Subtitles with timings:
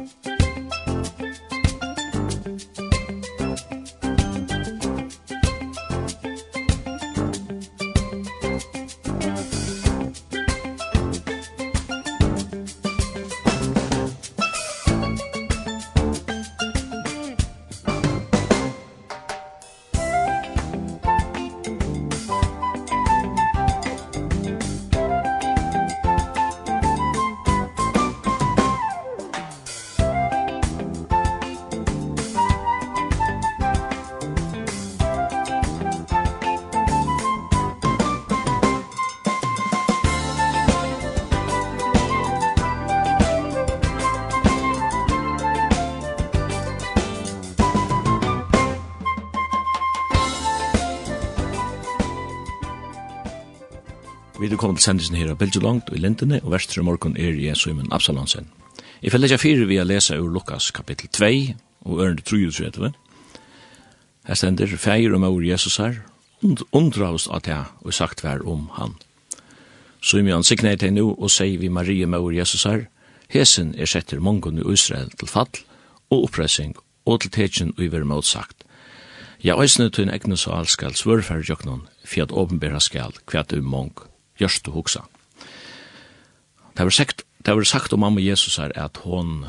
[0.00, 0.39] Musik
[54.60, 57.56] velkommen til sendelsen her av Bilge Langt og i Lindene, og vestre morgen er jeg
[57.56, 58.50] Simon Absalonsen.
[59.00, 61.28] Jeg fellegger fire vi har lesa ur Lukas kapittel 2,
[61.88, 62.90] og ørende 33.
[64.28, 66.02] Her stender feir om over Jesus her,
[66.42, 68.92] und, undravst at jeg og sagt vær om han.
[70.02, 72.84] Simon signer til nå og sier vi Marie med over Jesus her,
[73.32, 75.64] hesen er setter mongon i Israel til fall
[76.10, 78.68] og oppressing og til tegjen og i vær motsagt.
[79.40, 84.09] Ja, æsne tun egnu sal skal svørfer joknon, fjad åpenbæra skal, kvæt um mong
[84.40, 85.06] gjørst og hoksa.
[86.76, 89.44] Det var sagt, det var sagt om mamma Jesus her at hon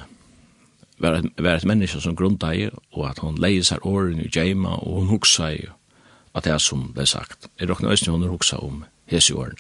[1.02, 4.30] var et, var et menneske som grunda i, og at hon leie seg åren i
[4.30, 5.66] Jema, og hon hoksa i
[6.36, 7.50] at det er som ble sagt.
[7.60, 9.60] Jeg råkna øyne hon huksa om hese åren.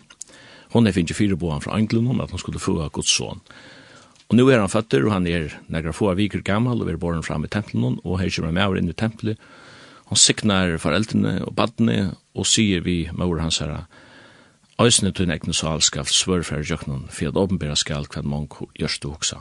[0.71, 3.41] Hon er finnje fire boan fra Anglund hon at hon skulle få av Guds son.
[4.31, 6.99] Og nu er han føtter, og han er negra få av viker gammal, og er
[6.99, 9.41] borren fram i tempelen, og her kommer med over inn i tempelet.
[10.07, 13.83] Hon siknar foreldrene og badne, og sier vi med ord hans herra,
[14.81, 19.11] Øysene tun egne sal skal svørfære jøknen, for at åpenbæra skal hver mange gjørs du
[19.11, 19.35] hoksa.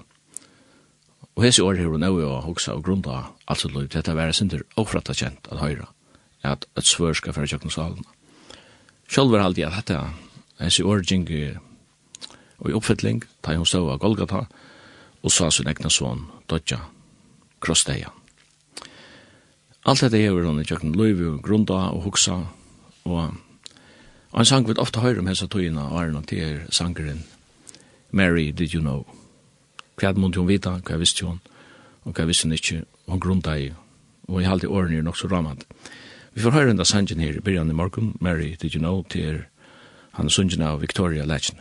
[1.37, 4.67] Og hese år her og nøy og hoksa og grunda, altså løy, dette være sinter
[4.77, 5.89] ofratta kjent at høyra,
[6.43, 8.05] at et svør skal fære jøknen salen.
[9.09, 10.01] Sjølv er alltid at dette,
[10.61, 11.57] hese år gingi
[12.59, 14.45] og i oppfytling, ta hun stå av Golgata,
[15.23, 16.83] og sa sin egna son, Dodja,
[17.61, 18.13] krossdeia.
[19.89, 22.43] Alt dette er jo i jøknen og grunda og hoksa,
[23.05, 23.33] og
[24.31, 27.25] Og en sang vi ofte høyre om hessa tøyina, og er nok til er sangeren
[28.13, 29.05] Mary, did you know?
[29.99, 31.41] Hva måtte hun vita, hva visste hun,
[32.05, 33.71] og hva visste hun ikke, og hun grunta i,
[34.29, 35.67] og i halde årene er nok så ramad.
[36.35, 39.35] Vi får høyre enda sangen her i byrjan i morgen, Mary, did you know, til
[39.35, 39.41] er
[40.13, 41.59] han sungen av Victoria Legend.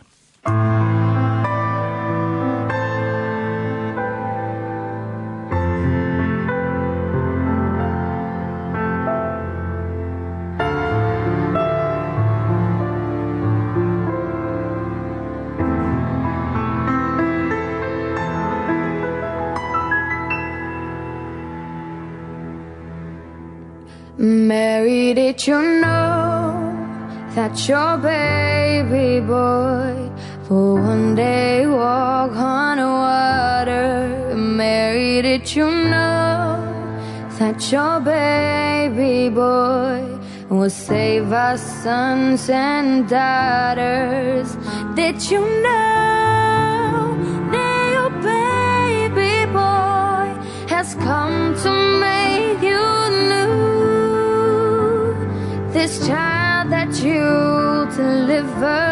[25.12, 26.70] Didn't you know
[27.34, 30.08] that your baby boy
[30.46, 34.36] For one day walk on water?
[34.36, 36.62] Mary, did you know
[37.40, 40.00] that your baby boy
[40.48, 44.54] Will save our sons and daughters?
[44.94, 45.89] Did you know
[55.80, 57.24] this child that you
[57.96, 58.84] deliver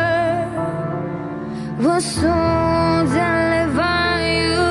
[1.83, 4.07] will soon deliver
[4.43, 4.63] you.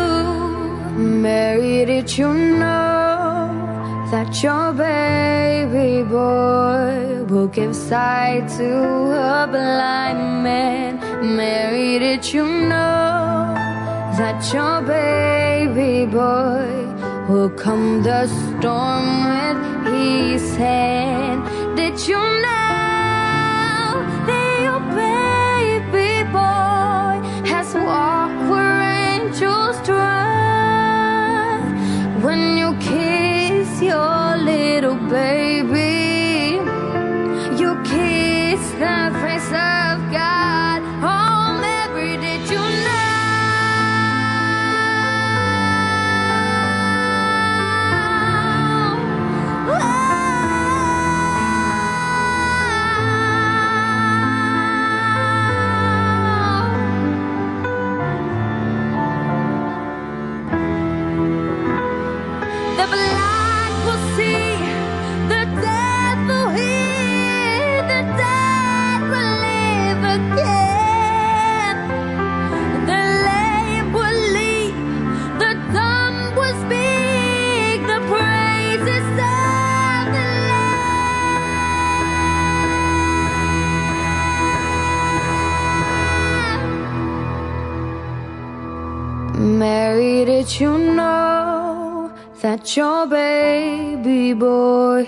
[1.25, 3.53] Mary did you know
[4.09, 8.72] that your baby boy will give sight to
[9.35, 10.91] a blind man?
[11.35, 13.53] Mary did you know
[14.17, 16.66] that your baby boy
[17.29, 19.59] will come the storm with
[19.94, 21.56] his hand?
[21.89, 22.47] that you know
[92.75, 95.08] Your baby boy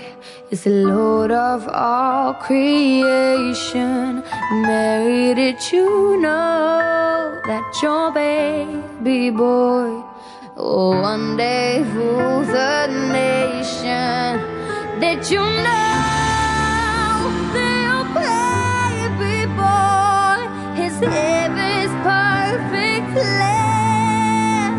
[0.50, 4.22] is the Lord of all creation.
[4.50, 10.02] Mary, did you know that your baby boy
[10.56, 14.40] Will one day rule the nation.
[14.98, 15.70] Did you know
[17.54, 20.48] that your baby boy
[20.80, 24.76] His heaven's perfect land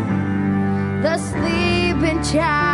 [1.04, 2.71] The sleeping child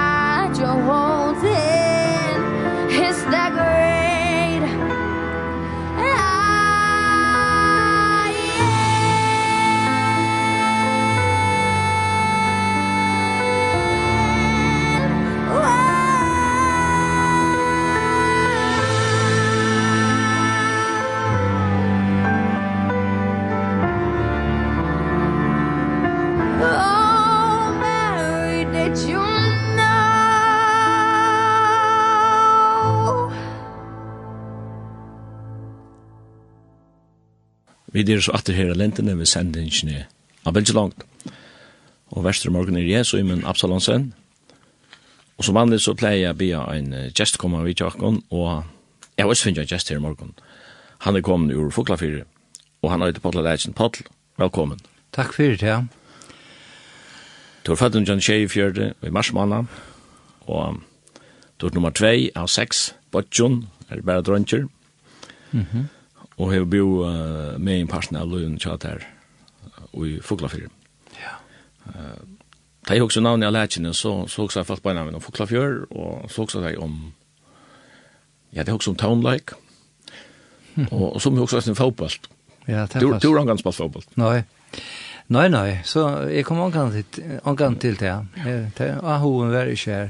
[37.98, 40.04] Vi er så atter her i lentene ved sendingene
[40.46, 41.00] av Belgi langt.
[42.14, 44.12] Og verster morgen er jeg, så i min Absalonsen.
[45.34, 48.62] Og som vanlig så pleier jeg å be en gjest komme av Vidjakon, og
[49.16, 50.30] jeg har også finnet en gjest her i morgen.
[51.08, 52.30] Han er kommet ur Foklafyret,
[52.86, 53.74] og han har ikke Potla Leitsen.
[53.74, 54.06] Potl,
[54.38, 54.78] velkommen.
[55.10, 55.82] Takk for det, ja.
[57.66, 59.66] Du er født under John Shea i fjørde, i marsmåned,
[60.46, 60.82] og
[61.58, 64.68] du er nummer 2 av 6, Botjon, er bare drøntjer.
[65.50, 65.66] Mhm.
[65.72, 65.88] Mm
[66.38, 69.06] og har bo uh, med en parten av løyen tjatt her
[69.99, 70.69] i Fuglafyr.
[71.19, 71.37] Ja.
[71.90, 72.19] Uh,
[72.87, 75.82] da jeg også navnet av lærkjene, så, så også jeg falt på navnet om Fuglafyr,
[75.90, 77.12] og så også jeg om,
[78.55, 79.58] ja, det er også om Townlike,
[80.75, 80.87] mm.
[80.93, 82.17] og, og så mye også en fotball.
[82.69, 83.23] Ja, det er fast.
[83.25, 84.06] Du har omgang spalt fotball.
[84.20, 84.43] Nei.
[85.29, 88.23] Nei, nei, så jeg kom omgang til, omgang til det, ja.
[89.02, 90.08] Ah, hun var ikke her.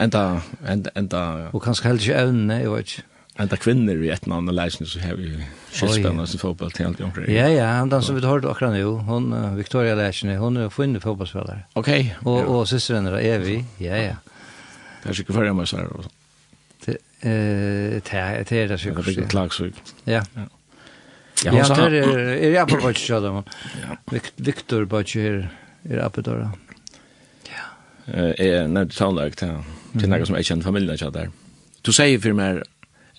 [0.00, 0.22] Enda,
[0.68, 1.20] enda, enda.
[1.52, 3.04] Og kanskje heller ikke evnene, jeg vet ikke
[3.38, 7.00] enda kvinner i et namn och läsning så har vi skitspelare som fotboll till allt
[7.00, 7.34] omkring.
[7.34, 11.02] Ja, ja, han den som vi hörde akkurat nu, hon, Victoria Läsning, hun er funnet
[11.02, 11.62] fotballspillere.
[11.72, 11.88] Ok.
[11.88, 12.44] Og, Och, ja.
[12.44, 14.16] och systern är vi, ja, ja.
[15.02, 15.88] Det är sikkert förra mig så här.
[16.84, 16.96] Det
[18.50, 19.04] är det sikkert.
[19.06, 19.74] Det är klagsvig.
[20.04, 20.22] Ja.
[21.44, 24.20] Ja, ja det er, er jeg på bøtje, vart så där.
[24.36, 25.48] Victor Butcher
[25.82, 26.50] är uppe där.
[28.06, 28.14] Ja.
[28.14, 29.62] Eh, nej, det soundar inte.
[29.92, 31.30] til, är något som jag familien, ikke, der.
[31.86, 32.62] Du sier for meg,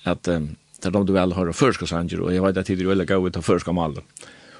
[0.07, 2.91] at um, det er de du väl har förska sanger og jeg vet att tidigare
[2.91, 4.01] eller gå ut och förska mal.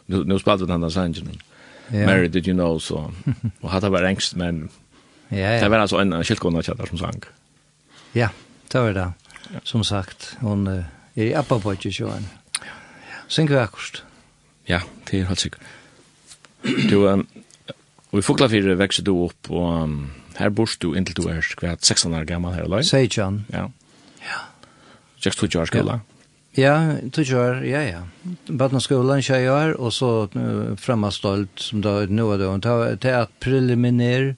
[0.06, 1.40] Nu nu spalte vi den där sangen.
[1.94, 2.06] Yeah.
[2.06, 3.12] Mary did you know så
[3.62, 4.70] og hadde vært engst, men
[5.32, 5.60] ja ja.
[5.62, 7.24] Det var altså en skiltkona chatta som sang.
[8.16, 8.30] Ja,
[8.72, 9.12] det var det.
[9.64, 10.84] Som sagt hon er
[11.16, 12.28] i appa på ju så en.
[13.28, 14.04] Sen akkurst.
[14.68, 14.80] Ja,
[15.12, 15.62] det er helt sikkert.
[16.90, 17.28] Du um,
[18.12, 21.86] og i Foklafire vekse du opp og um, her borst du inntil du er skvært
[21.86, 22.82] 16 år gammel her, eller?
[22.82, 23.46] Seitjan.
[23.54, 23.68] Ja.
[25.20, 26.00] Jag to George Gola.
[26.52, 28.02] Ja, to George, ja ja.
[28.48, 30.30] Barna skolan jag år och så
[30.78, 34.36] framma stolt som då nu är och ta till att preliminär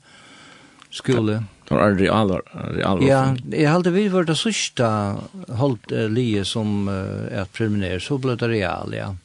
[0.89, 1.43] skola.
[1.67, 2.41] Det är aldrig alla
[2.85, 3.03] alla.
[3.07, 5.17] Ja, jag hade vi varit det sista
[5.47, 6.87] hållt lie som
[7.31, 9.15] är att preliminär så blev det real ja.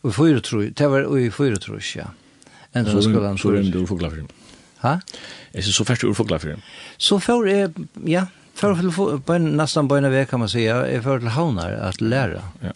[0.00, 2.06] Och fyra tror jag, det var i fyra tror jag.
[2.72, 4.24] En så skolan så du får glad för.
[4.78, 4.90] Ha?
[4.92, 5.00] Är
[5.52, 6.56] det så fast ur för glad för?
[6.96, 7.48] Så får
[8.04, 8.26] ja,
[8.58, 12.42] för på nästan på en vecka kan man säga är för till havnar att lära.
[12.60, 12.72] Ja.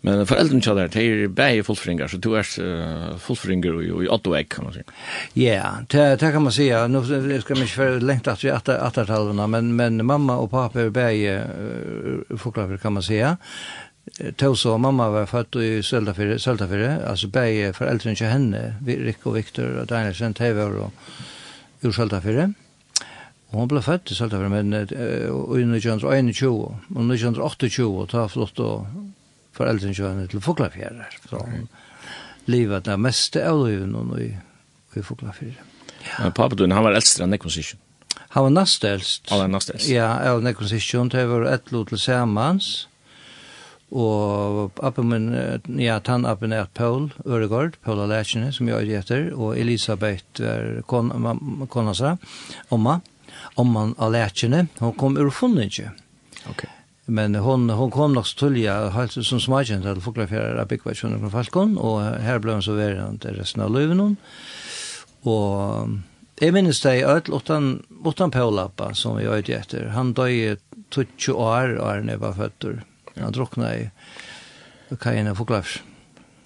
[0.00, 4.44] Men föräldern där det här bäge fullfringar, så du är uh, fullfringar i, i åtta
[4.44, 4.84] kan man säga.
[5.32, 6.86] Ja, det, det kan man säga.
[6.86, 10.80] Nu ska man inte för längt att vi attar talvarna, men, men mamma och pappa
[10.80, 11.42] är bäge
[12.30, 13.36] uh, fullfringar kan man säga.
[14.36, 19.36] Tog så mamma var född i Söldafyrre, Söldafyrre alltså bäge föräldrarna till henne, Rick och
[19.36, 20.92] Viktor och Danielsen, Tevor och
[21.80, 22.42] ur Söldafyrre.
[22.42, 22.54] Mm
[23.54, 24.88] Og hon ble født i Søltafjell, men uh,
[25.54, 28.88] i 1921, og 1928, ta flott og
[29.54, 30.98] foreldren kjønne til Fuglafjell.
[31.28, 31.68] Så hon
[32.50, 34.32] livet det meste av livet nå i,
[34.98, 35.54] i Fuglafjell.
[36.02, 36.24] Ja.
[36.24, 37.78] Men pappa din, han var eldst enn Nekonsisjon?
[38.34, 39.30] Han var nast eldst.
[39.30, 39.86] Han var nast eldst?
[39.92, 42.88] Ja, av Nekonsisjon, det var et lot til Samans.
[43.94, 45.30] Og appen min,
[45.78, 50.80] ja, tann tannappen er Paul Øregård, Paul Lækjene, som jeg er etter, og Elisabeth var
[50.90, 51.12] kon,
[51.70, 52.16] konasa,
[52.74, 52.98] omma.
[52.98, 53.13] Mm
[53.54, 54.66] omman av lärkene.
[54.78, 55.90] Hon kom ur funnige.
[56.50, 56.70] Okay.
[57.04, 61.78] Men hon, hon kom nog så tullja halt, som smagen till Foklafjärra Abikvasjonen från Falkon
[61.78, 64.16] och här blev hon så verande resten av löven hon.
[65.20, 65.88] Och
[66.40, 69.86] jag minns det i öll utan, utan Paulappa som jag ödde efter.
[69.86, 70.56] Han dög i
[71.16, 72.82] 20 år år när jag var fötter.
[73.20, 73.90] Han drucknade i
[75.00, 75.84] kajena Foklafjärra.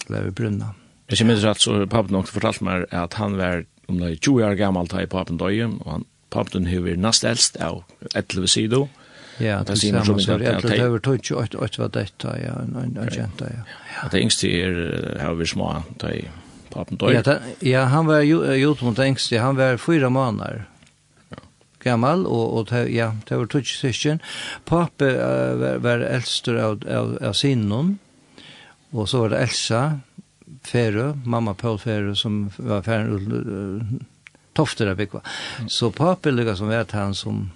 [0.09, 0.75] Lever brunna.
[1.07, 4.87] Jag minns att pappa också fortalt mig att han var om det 20 år gammal
[5.03, 7.83] i papen døye, og han pappen hever nast eldst av
[8.15, 8.89] 11 sido.
[9.39, 12.33] Ja, det sier man som ikke at det hever tog ikke åtte åtte var dette,
[12.43, 13.67] ja, en agenda, ja.
[14.03, 14.81] At det yngste er
[15.23, 15.71] hever små,
[16.03, 16.25] da i
[16.73, 17.21] Pampton døy.
[17.65, 20.67] Ja, han var gjort mot engste, han var fyra måneder
[21.85, 24.21] gammal og og ja, det var touch session.
[24.67, 27.99] pappa uh, var, var elstur av av, av sinnen.
[28.93, 29.83] Og så var det Elsa
[30.65, 33.21] Ferø, mamma Paul Ferø som var ferdig
[34.59, 35.21] tofter av bygva.
[35.69, 37.51] Så papen lukka som vet han som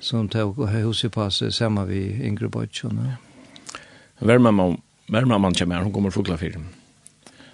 [0.00, 3.12] som tog och hos i passet samma vi Ingrid Bojtjon.
[4.18, 6.60] Värmamman, värmamman kommer, hon kommer från fyrir.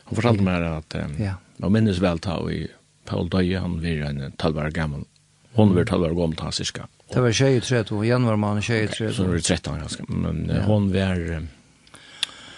[0.04, 1.34] Hon fortalte mig att um, ja.
[1.56, 2.68] man minnes väl ta i
[3.04, 5.04] Paul Døye, han var en talvar gammal.
[5.52, 6.88] Hon var talvar gammal ta cirka.
[7.12, 9.12] Det var 23, hon januar man 23.
[9.12, 10.62] Så var det 13 ganska, men ja.
[10.62, 11.46] hon var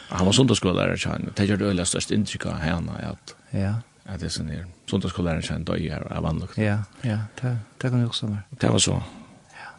[0.09, 3.75] han var sundagsskollärare, det gör det störst intryck av henne att ja.
[4.05, 6.59] att det är sån här sundagskolaren sen då är av anlukt.
[6.59, 8.39] Ja, ja, det, det kan jag också vara.
[8.51, 9.03] Det var så.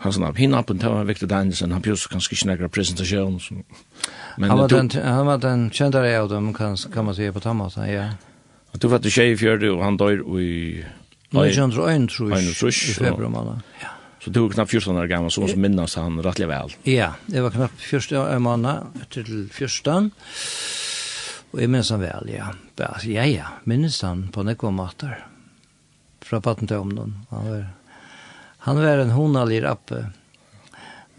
[0.04, 3.38] Han sånn, hinna appen, det var Victor Danielsen, han björs kanskje ikke nekker presentasjon.
[4.38, 7.40] Men han, var den, han var den kjentare av dem, kan, kan man si, på
[7.40, 8.10] Tammata, ja.
[8.74, 10.84] Du var til tjei i fjörde, og han dør i...
[11.34, 13.64] 1901, tror jeg, i februar måned.
[13.82, 13.94] Ja.
[14.24, 16.76] Så du var knappt 14 år gammal, så som minnas han rettelig vel.
[16.88, 20.12] Ja, jeg var knappt 14 år måned, til 14.
[21.54, 22.50] Og jeg minns han vel, ja.
[23.06, 25.20] Ja, ja, minns han på nekva matar.
[26.26, 27.12] Fra patten til omnån.
[27.30, 27.66] Han var,
[28.66, 30.00] han var en honalig rappe.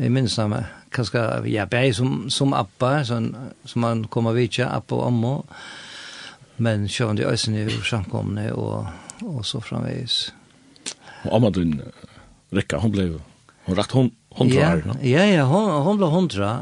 [0.00, 0.56] Jeg minns han,
[0.90, 1.22] kanskje,
[1.52, 3.28] ja, jeg som, som appa, som,
[3.62, 5.34] som han kom av vitja, appa og ommo.
[6.58, 8.90] Men sjøen de øyne er samkomne, og,
[9.22, 10.32] og så framveis.
[11.28, 11.78] Og amma din,
[12.54, 13.22] Rikka, hon, hon,
[13.68, 16.34] hon, rakt hon, hon, tra, ja, ja, hon, hon, hon, hon, hon, hon, hon, hon,
[16.34, 16.58] hon,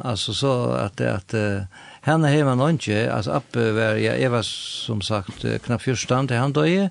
[0.61, 5.85] hon, hon, hon, Henne heima nonje, altså Abbe var, ja, jeg var som sagt knapp
[5.85, 6.89] fyrstan til han døye,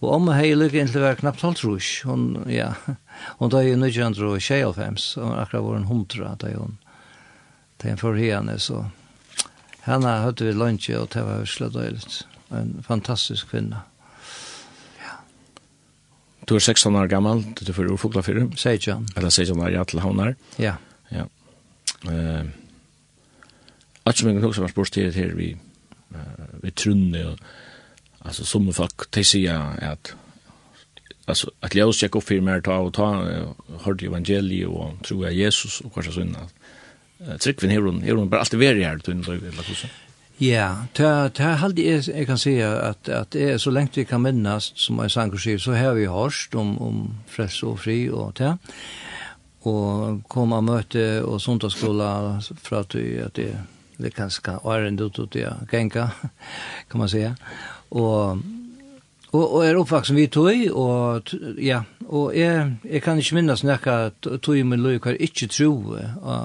[0.00, 1.90] og omma hei lykke inntil var knappt halvt rus.
[2.08, 2.70] Hun, ja,
[3.40, 6.78] hun døye nødjandro og fems, og akkurat var en hundra da hun,
[7.82, 8.86] da hun for henne, så
[9.84, 12.24] henne høyde vi lunge, og det var hørsla døyligt.
[12.56, 13.84] En fantastisk kvinna.
[16.46, 18.46] Du er 16 år gammal, du er for urfogla fyrir.
[18.56, 19.04] Seidjan.
[19.16, 20.36] Eller seidjan år, ja, til havnar.
[20.62, 20.76] Ja.
[21.10, 21.26] Ja.
[22.06, 22.46] Uh,
[24.06, 25.54] Alt som jeg kan huske man spørs til her vi,
[26.14, 27.40] uh, vi trunne og
[28.26, 30.14] altså som folk de sier at
[31.26, 33.10] altså at ljøs jeg opp for mer ta og ta
[33.84, 36.54] hørte evangeliet og tro jeg Jesus og kanskje sånn at
[37.40, 39.94] Tryggvin her hun, her hun bare alltid veri her, du innrøy, eller hvordan?
[40.38, 44.20] Ja, det er halde jeg, jeg kan si at, at jeg, så lengt vi kan
[44.20, 46.98] minnes, som jeg sang sier, så har vi hørst om, om
[47.32, 48.52] frels og fri og det.
[49.64, 53.56] Og kom möte møte og sundagsskola fra at att at är
[53.96, 55.52] det kan ska åren ändå ut ja.
[55.72, 56.10] Gänga
[56.88, 57.36] kan man säga.
[57.88, 58.36] Och
[59.30, 61.84] och och är uppvuxen vi tog och ja.
[62.08, 64.10] Och är jag kan inte minnas näka
[64.42, 65.98] tog men Lukas inte tro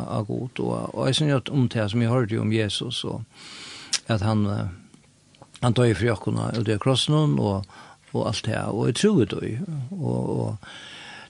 [0.08, 0.60] av god.
[0.60, 3.22] Och och jag syns om det som jag hörde om Jesus och
[4.08, 4.70] att han
[5.60, 7.66] han tog ju för jag kunde och det krossen och
[8.12, 10.56] och allt det och jag tror det och och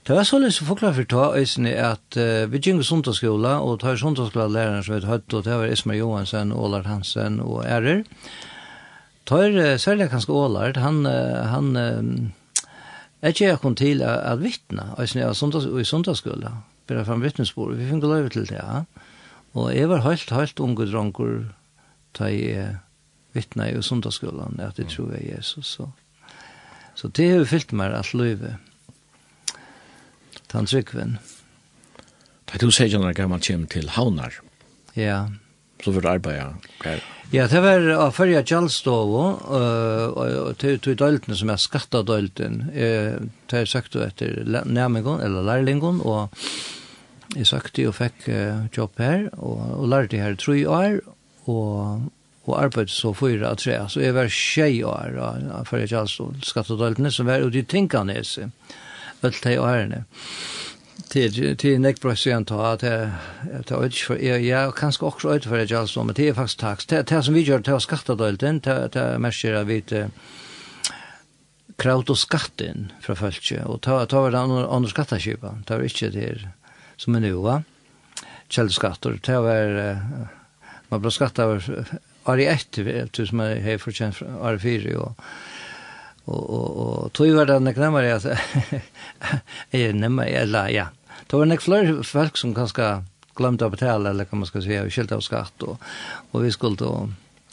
[0.02, 4.00] Det var således å forklare for ta øysene at uh, vi gikk sundagsskola, og tar
[4.00, 8.02] sundagsskola-læreren som vi høyt, og det var Ismar Johansen, Ålard Hansen og Ærer.
[9.30, 12.66] Tar uh, særlig kanskje Ålard, han, uh, han uh,
[13.22, 16.50] er ikke jeg kom til at, at vittne øysene av sundags, i sundagsskola,
[16.90, 18.82] bare fram vittnesbord, vi fikk lov til det, ja.
[19.54, 21.38] Og jeg var helt, helt unge dronker,
[22.18, 22.74] ta i uh,
[23.38, 25.92] vittne i sundagsskolan, at jeg tror jeg er Jesus, så.
[26.98, 28.71] Så det har fyllt meg alt livet
[30.52, 31.16] tan tryggven.
[32.50, 34.38] Da du sier når gammel kjem til Havnar.
[34.98, 35.24] Ja.
[35.82, 36.98] Så for arbeid, ja.
[37.32, 42.66] Ja, det var av førre Kjallstovo, og til døltene som er skattadølten.
[42.70, 46.28] Det er sagt etter nærmengon, eller lærlingon, og
[47.32, 48.28] jeg søkte og fikk
[48.76, 51.00] jobb her, og, og lærte her tre år,
[51.48, 52.10] og
[52.42, 53.76] og arbeidde så fyra av tre.
[53.86, 58.50] Så jeg var tjej år av Førre Kjallstål, skattadøltene, som var ute i Tinkaneset
[59.22, 60.04] öll de årene.
[61.12, 65.04] Til, til nek bra sent ta at jeg tar ut for jeg, jeg er kanskje
[65.10, 66.86] også ut for jeg gjør men det er faktisk taks.
[66.88, 69.82] Det, det som vi gjør, det er skattedølten, det, det er mest gjør vi
[71.82, 76.10] kraut og skatten fra følge, og ta, ta var det andre skatteskipa, det var ikke
[76.14, 76.30] det
[77.00, 77.58] som er noe,
[78.52, 79.78] kjeldskatter, det var,
[80.92, 81.96] man ble skattet av
[82.30, 82.78] Ari 1,
[83.26, 85.24] som jeg har fortjent Ari 4, og
[86.26, 88.36] og og og tog var det nekna var jeg
[89.72, 90.86] er nemma eller ja.
[91.26, 93.02] Det var nek flere folk som kanskje
[93.38, 95.78] glemte å betale eller hva man skal si og skilte av skatt og,
[96.32, 96.92] og vi skulle da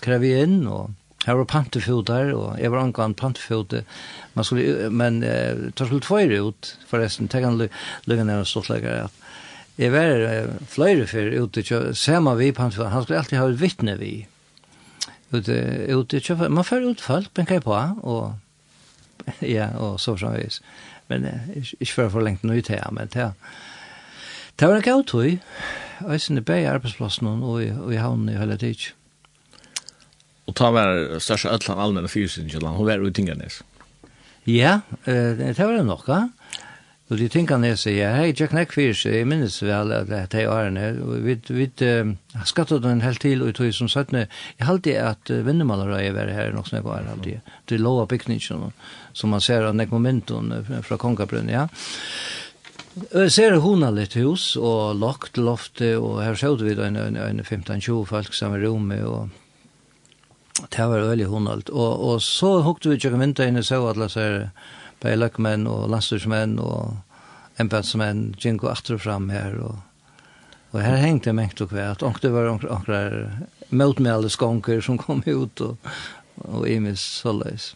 [0.04, 0.92] kreve inn og
[1.26, 3.76] her var pantefot der og jeg var ankan pantefot
[4.36, 8.70] man skulle men eh, tar skulle tvøyre ut forresten tenk han lukka ned og stått
[8.72, 9.20] lekkere at
[9.80, 11.64] jeg var eh, fløyre for ute
[11.96, 14.14] sema vi pantefot han skulle alltid ha et vittne vi.
[15.32, 15.56] Ute
[15.96, 18.34] ute man fører ut folk benker på og
[19.56, 20.62] ja, og så framvis.
[21.10, 21.50] Men eh,
[21.80, 23.34] ikke for å få lengt noe til, men til.
[24.60, 25.40] Det var en gav tog,
[26.04, 28.90] og jeg synes bare i arbeidsplassen og i, og i havnen i hele tid.
[30.50, 33.62] Og ta var størst av alle allmenne fyrsynskjellene, hun var utingernes.
[34.50, 36.24] Ja, det var det nokka.
[37.10, 40.44] Så de tinkan er seg, hei, Jack Neck fyrir seg, jeg minnes vel at det
[40.44, 40.92] er årene,
[41.26, 42.12] vi, vi uh,
[42.46, 46.54] skattet den helt til, og tog som sagt, jeg halte at uh, vinnemalere vært her
[46.54, 48.70] nok jeg var, alltid, jeg, til av bygningen,
[49.18, 50.54] som man ser av nekmomenten
[50.86, 51.66] fra Kongabrunn, ja.
[53.10, 57.42] Jeg ser hona litt hus, og lagt loftet, og her sjød vi en, en, en
[57.42, 61.74] 15-20 folk som i rommet, og det var veldig honalt.
[61.74, 64.28] Og, og så hukte vi ikke vinter inn og så alle så
[65.04, 66.98] bare løkmenn og landstyrsmenn og
[67.60, 69.78] embedsmenn gikk atter og fram her og
[70.70, 72.04] Og her hengte mengt og kvært.
[72.06, 73.16] Og det var onkrar
[73.74, 75.78] møtmæleskonker som kom ut og,
[76.46, 77.74] og imis såleis.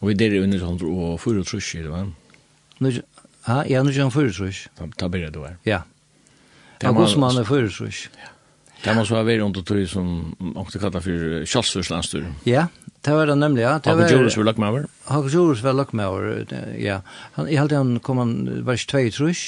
[0.00, 2.10] Og vi der er under sånn og fyrre trus, er det var?
[2.84, 2.90] Nu,
[3.48, 4.66] ha, ja, nu kjønn fyrre trus.
[5.00, 5.56] Ta byrja du her.
[5.64, 5.80] Ja.
[6.84, 8.06] Augustmann er fyrre trus.
[8.12, 8.32] Ja.
[8.82, 10.10] Det må så ha vært under tog som
[10.52, 12.28] onkrar kallar for kjallsførslandstur.
[12.44, 12.66] Ja,
[13.06, 13.76] Det var det nemlig, ja.
[13.78, 14.86] Hakke Djurus var lagt med over.
[15.06, 17.00] Hakke Djurus var lagt med lukkmauer, ja.
[17.36, 18.32] Han, I halte han kom han,
[18.66, 19.42] var ikke tvei trus.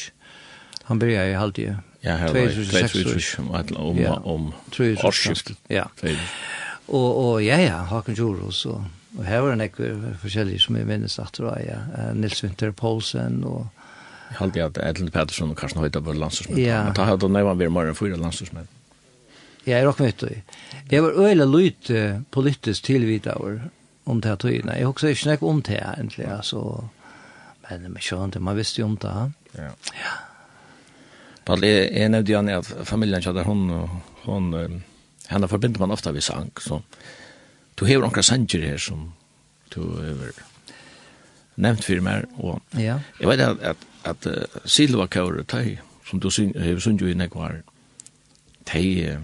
[0.87, 1.65] Han byrja i halte,
[2.07, 2.15] ja.
[2.21, 3.50] her var tvei trus, om,
[4.23, 4.47] om,
[4.79, 5.57] årsskift.
[5.69, 5.88] Ja.
[6.87, 8.87] Og, og ja, ja, Hakke Djurus, og,
[9.19, 11.83] og her var det nekve forskjellige som jeg minnes at det var, ja.
[12.15, 13.67] Nils Winter Poulsen, og,
[14.29, 16.61] Jeg halte at Edlund Pettersson og Karsten Høyta var landstorsmenn.
[16.62, 16.83] Ja.
[16.85, 18.68] Men da hadde han nevnt vært mer enn fyra landstorsmenn.
[19.68, 20.37] Ja, jeg råkker mitt i.
[20.88, 23.59] Det var øyla lyte politisk tilvita over
[24.09, 24.78] om det her tøyene.
[24.78, 26.62] Jeg husker ikke nek om det her, egentlig, altså.
[27.68, 29.31] Men man skjønte, man visste jo om det her.
[29.59, 29.70] Ja.
[29.98, 30.14] ja.
[31.44, 33.68] Palle, jeg nevnte jo at familien kjadde hun,
[34.24, 34.48] hun,
[35.28, 36.81] henne forbinder man ofte ved sang, så
[37.76, 39.11] du hever noen sanger her som
[39.74, 40.33] du hever
[41.59, 42.98] nevnt for meg, og ja.
[43.20, 45.40] jeg vet at, at, at uh, Silva Kaur,
[46.07, 47.61] som du hever sunnet jo i nekvar,
[48.72, 49.16] de,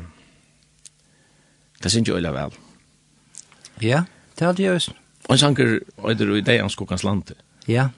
[1.85, 2.55] Det synes jeg øyla vel.
[3.83, 4.05] Ja,
[4.39, 4.95] det hadde jeg også.
[5.29, 7.37] Og en sanger, er øyder i det han skokkans lande?
[7.69, 7.89] Ja.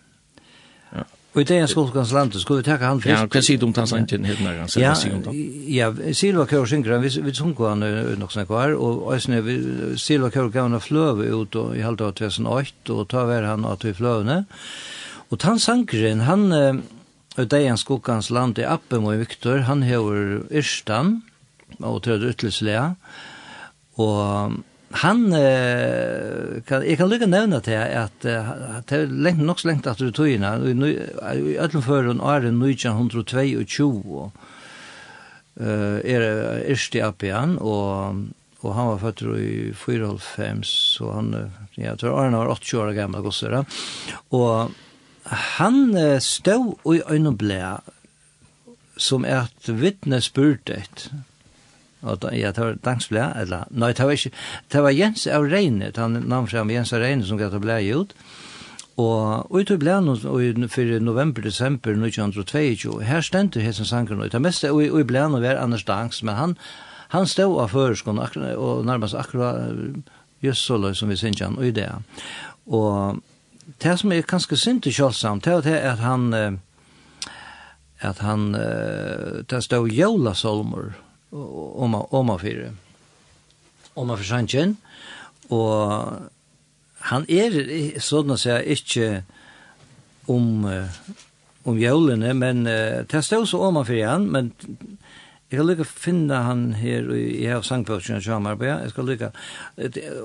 [1.35, 3.13] Og i det deg skokkans lande, skulle vi takke han først.
[3.13, 4.71] Ja, hva sier du om den sanken helt nær han?
[4.81, 4.95] Ja,
[5.69, 7.85] ja, Silva Kjør synger han, vi sunker han
[8.19, 9.43] nok snakk var, og æsne,
[10.01, 13.93] Silva Kjør gav han fløve ut i halvdag 2008, og ta vær han at vi
[13.93, 14.45] fløvene.
[15.31, 16.83] Og tann sankeren, han,
[17.37, 21.19] Og det er skokkans land i Appen og Viktor, han hever Yrstan,
[21.85, 22.95] og tredje ytelslega,
[24.03, 24.57] Og
[25.03, 29.89] han, eh, kan, jeg kan lykke nevne til at det er lengt, nok så lengt
[29.91, 34.31] at du tog inn, i i ødelen før ødelføren er 1922, og,
[35.57, 36.21] Uh, er
[36.69, 38.19] erste Appian, og,
[38.61, 41.31] og han var født i 94, så han,
[41.79, 43.57] ja, jeg tror Arne var 80 år gamle gosser,
[44.37, 44.75] og
[45.57, 47.79] han stod i øyneblæ
[48.97, 50.83] som er et vittne spurte
[52.07, 54.35] og ja, det var dagsblad, eller, nei, det var ikke,
[54.73, 57.81] det var Jens av Reine, han namn fram Jens av Reine som gav det blæ
[57.99, 58.15] ut,
[58.97, 59.99] og ut i blei
[60.73, 65.45] for november, desember 1922, her stendte hessen sangren ut, det meste og i blei noe
[65.45, 66.59] var Anders Dangs, men han,
[67.13, 68.23] han stod av føreskånd,
[68.57, 69.75] og nærmest akkurat,
[70.43, 71.91] just så løy som vi synes han, og i det,
[72.67, 73.21] og
[73.83, 76.61] det som er ganske synd til kjølsamt, det er at han,
[78.01, 78.53] at han,
[79.51, 80.95] det stod Jola Solmer,
[81.33, 81.97] om
[82.41, 82.65] for
[83.97, 84.77] om av sanjen
[85.51, 86.31] og
[87.07, 87.55] han er
[88.03, 89.11] sånn å si ikke
[90.33, 90.65] om
[91.67, 94.53] om jølene men det står så om for han men
[95.47, 98.81] Jeg skal lykke finne han her i her sangpølsen som han arbeider.
[98.83, 99.29] Jeg skal lykke.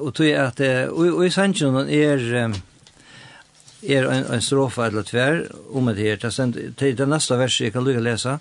[0.02, 2.24] Og tog at, og i sangen er,
[3.86, 6.18] er en, en strofa eller tver om det her.
[6.18, 8.40] Det er det neste verset jeg kan lykke lese.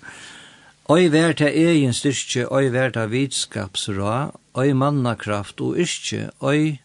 [0.91, 6.81] Oi vær ta egen styrke, oi vær ta vitskapsra, oi mannakraft og yrke, oi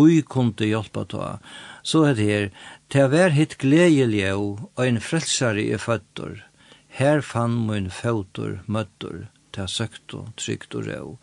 [0.00, 1.26] ui kunde hjelpa ta.
[1.84, 2.46] Så er det her,
[2.88, 6.40] ta vær hitt gledelige og ein frelsare i føtter.
[6.96, 11.14] Her fann mun føtter møtter, ta søkt og trygt og rau.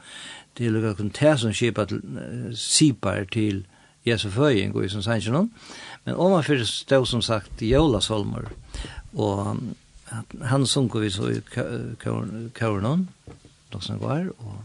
[0.54, 2.06] Det er lukka kun ta som kipa til,
[2.54, 3.64] sipar til
[4.06, 5.50] Jesu føying og i som sannsjonen.
[6.06, 8.52] Men omanfyrir stå som sagt jolasolmer
[9.18, 9.58] og
[10.44, 11.42] han sunko vi så i
[12.56, 13.10] Kauronon,
[13.72, 14.58] Doksan Gvar, og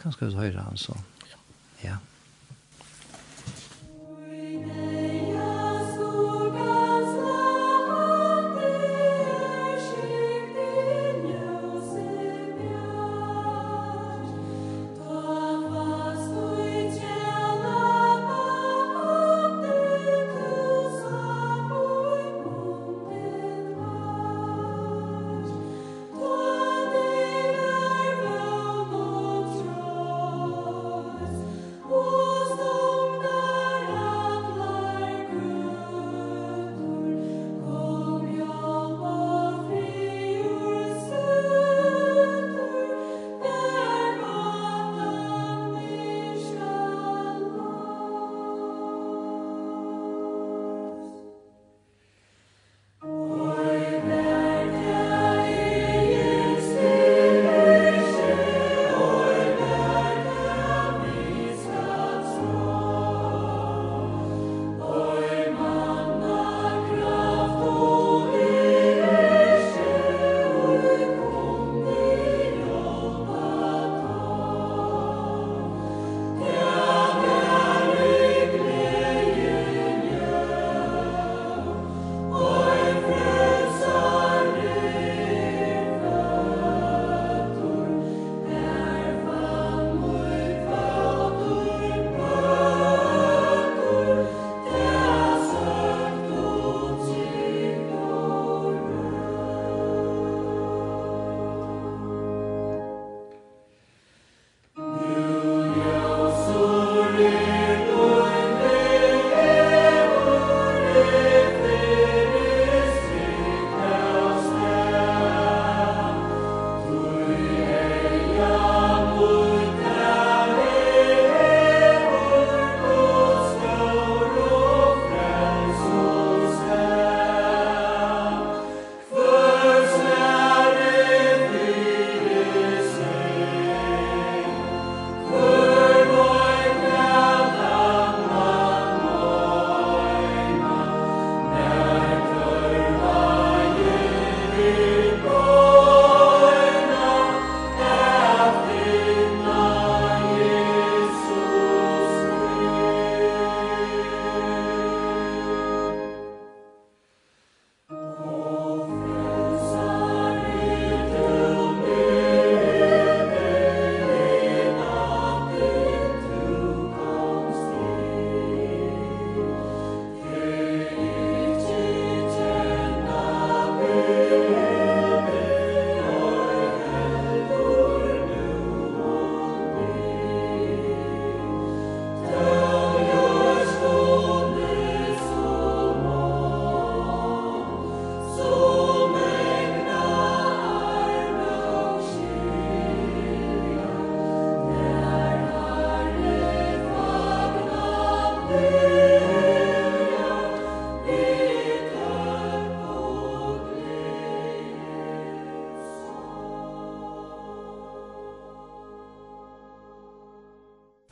[0.00, 1.06] kanskje vi høyre han sånn.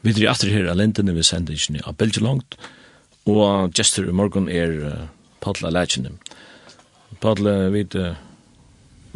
[0.07, 2.55] Vi drar efter her alentene vi sender ikke av Belgelangt,
[3.27, 4.93] og gestur i morgen er uh,
[5.43, 6.13] Padla Lætjene.
[7.23, 8.23] Padla, vi er uh,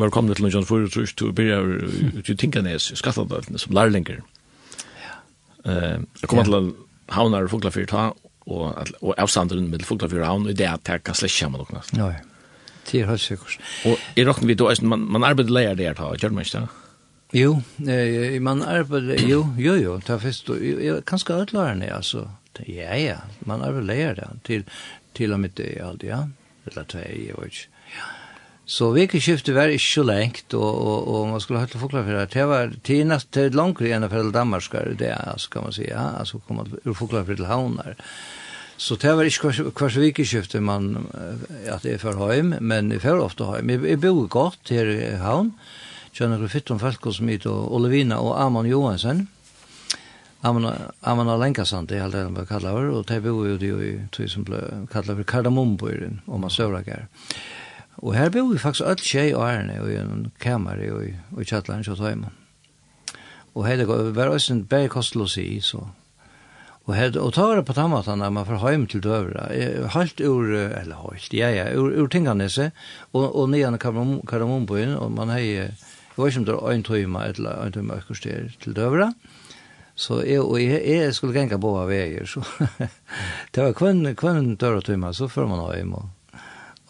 [0.01, 3.77] var kommet til Lundsjans tror jeg, til å begynne ut i Tinkanes, i Skaffadøvene, som
[3.77, 4.23] lærlinger.
[5.63, 6.63] Uh, jeg kommer til å
[7.15, 8.09] havne her Fuglafyr ta,
[8.51, 11.85] og, og avstanderen med Fuglafyr havn, og det er at jeg kan slett kjemme noe.
[11.95, 12.27] Ja, ja.
[12.91, 13.61] Det er helt sikkert.
[13.87, 16.65] Og i råkken vi då, man, man arbeider leier det her ta, gjør man ikke
[16.65, 16.79] det?
[17.33, 20.49] Jo, eh, man arbetar, jo, jo, jo, ta fest,
[20.83, 22.31] jag kan ska utlära det, alltså,
[22.67, 24.65] ja, ja, man arbetar det, till,
[25.13, 26.29] till och med det, allt, ja,
[26.65, 27.57] eller två, jag vet inte,
[27.97, 28.07] ja.
[28.71, 32.15] Så vekeskiftet var ikke så lengt, og, og, og man skulle ha hatt forklare for
[32.15, 32.27] det.
[32.37, 36.05] Det var tinas til langere enn for Danmarskar, det er, altså, kan man si, ja,
[36.21, 37.99] altså, kom man ur forklare for til havnar.
[38.79, 41.09] Så det var ikke hver vikeskiftet man,
[41.67, 43.75] at det er for høym, men jeg er ofte høym.
[43.75, 45.80] Jeg, jeg bor godt her i havn, og
[46.17, 49.29] Kjønner Fytton Falkosmyt og Olivina og Amon Johansen.
[50.43, 50.67] Amon,
[51.03, 53.93] Amon Alenkasan, det er alt det de ble kallet for, og de bor jo i
[54.13, 54.61] tog som ble
[54.93, 57.07] kallet for Kardamombøyren, om man søvrak her.
[58.01, 61.85] Og her bor vi faktisk alt tjej og ærene i en kamer i, i Kjattlæren
[61.85, 62.33] Kjøtheimen.
[63.55, 65.85] Og her var også en bergkostel å si, så
[66.91, 69.47] Og hed og tar på tamatan når man får heim til døvra.
[69.95, 71.29] Halt ur eller halt.
[71.33, 72.71] Ja ja, ur ur tinganese
[73.13, 75.71] og og nian kan man kan man på in man hei
[76.21, 78.19] Jeg vet ikke om det er en tøyma eller en tøyma økker
[78.61, 79.11] til døvra.
[80.01, 82.41] Så jeg, og jeg, jeg skulle genka bo av veier, så
[83.53, 86.05] det var kvann, kvann døra tøyma, så før man høy må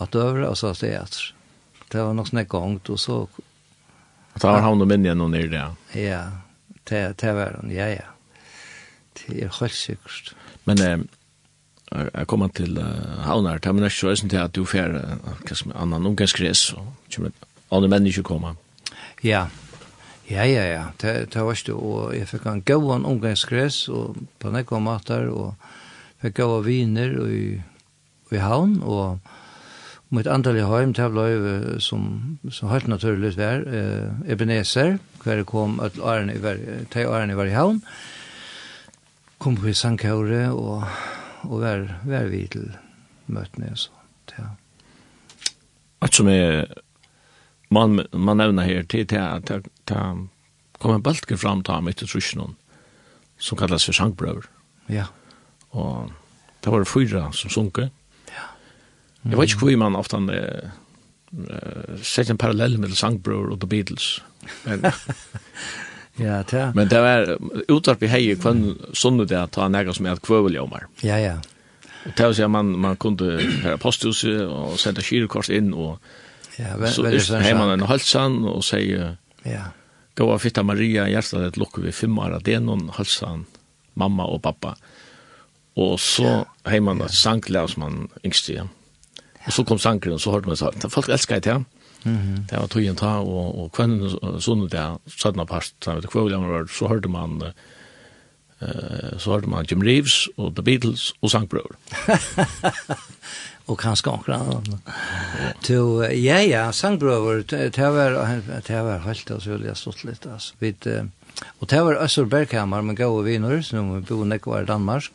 [0.01, 1.31] at døvra og så steg etter.
[1.91, 3.17] Det var nok sånn gongt, og så...
[4.35, 5.67] Og da var havn og minn igjen og nere, ja?
[5.99, 6.21] Ja,
[6.89, 8.11] det, det var han, ja, ja.
[9.19, 10.35] Det er helt sikkert.
[10.67, 10.85] Men...
[10.87, 11.09] Eh,
[11.91, 15.63] jeg kommer til uh, havnar, det er er ikke så til at du fer uh,
[15.75, 17.33] annan omgangsgres, og kommer
[17.73, 18.55] andre mennesker kommer.
[19.23, 19.49] Ja,
[20.31, 24.53] ja, ja, ja, det, det var ikke, og jeg fikk en gauan omgangsgress, og på
[24.55, 25.59] nekva matar, og
[26.23, 27.43] fikk gaua viner i,
[28.31, 29.19] i havn, og
[30.15, 31.27] mitt antallige heim, det ble
[31.83, 32.07] som,
[32.49, 36.63] som helt naturlig var, eh, Ebenezer, hver kom at årene var,
[36.95, 37.83] te årene var i havn,
[39.43, 40.87] kom på i Sankaure, og,
[41.45, 42.71] og vær, vær vi til
[43.29, 43.93] møtene, så,
[44.39, 44.53] ja.
[46.01, 46.71] Alt som er
[47.71, 50.27] man man nämner här till till till ta
[50.79, 52.57] kommer en bultke fram ta mitt trusjon
[53.39, 54.45] som kallas för sankbröder.
[54.87, 55.05] Ja.
[55.69, 56.11] Och
[56.61, 57.91] det var fyra som sunke.
[58.27, 58.33] Ja.
[59.23, 59.33] Mm.
[59.33, 60.71] Jag vet inte hur man ofta eh
[62.03, 64.21] sett en parallell med sankbröder och The Beatles.
[64.65, 64.83] Men
[66.17, 66.73] Ja, ta.
[66.75, 70.87] Men det var utarp i hej kvann sunde där ta några som är att kvöveljomar.
[71.01, 71.41] Ja, ja.
[72.07, 76.03] Och det var så man man kunde här posthus och sända kyrkors in och
[76.61, 79.65] Ja, vel, så just hemma en halsan och säger ja.
[80.15, 83.47] Gå och fitta Maria hjertet ett lucka vi fem år det någon halsan
[83.95, 84.77] mamma och pappa.
[85.75, 86.73] Och så ja.
[86.73, 87.69] et ja.
[87.69, 88.53] som man yngste.
[88.53, 88.69] Ja.
[89.47, 91.51] og så kom sankren så hörde man så folk älskar det.
[91.51, 91.65] Ja.
[92.03, 92.47] Mm -hmm.
[92.51, 96.89] Det var tog ta och och kvennen sånne där sådana past så vet kvällen så
[96.89, 97.43] hörde man
[98.61, 101.77] eh så hörde man Jim Reeves och The Beatles och sangbrøver
[103.71, 104.35] og kanskje anker
[105.63, 108.19] To, Så ja, ja, sangbrøver, det var,
[108.67, 110.55] det var helt og så vil jeg stått litt, altså.
[110.59, 110.75] Vi,
[111.61, 115.11] og det var Øssur Berghammer, med gode viner, som som bor nekvar i Danmark,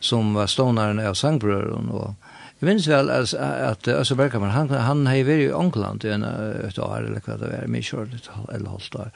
[0.00, 2.14] som var stånaren av sangbrøveren, og
[2.62, 6.22] Jeg minns vel at, at Øsse Berghammer, han, han har vært i Ångland i en,
[6.24, 9.10] et år, eller hva det var, mye kjørt, eller halvt år.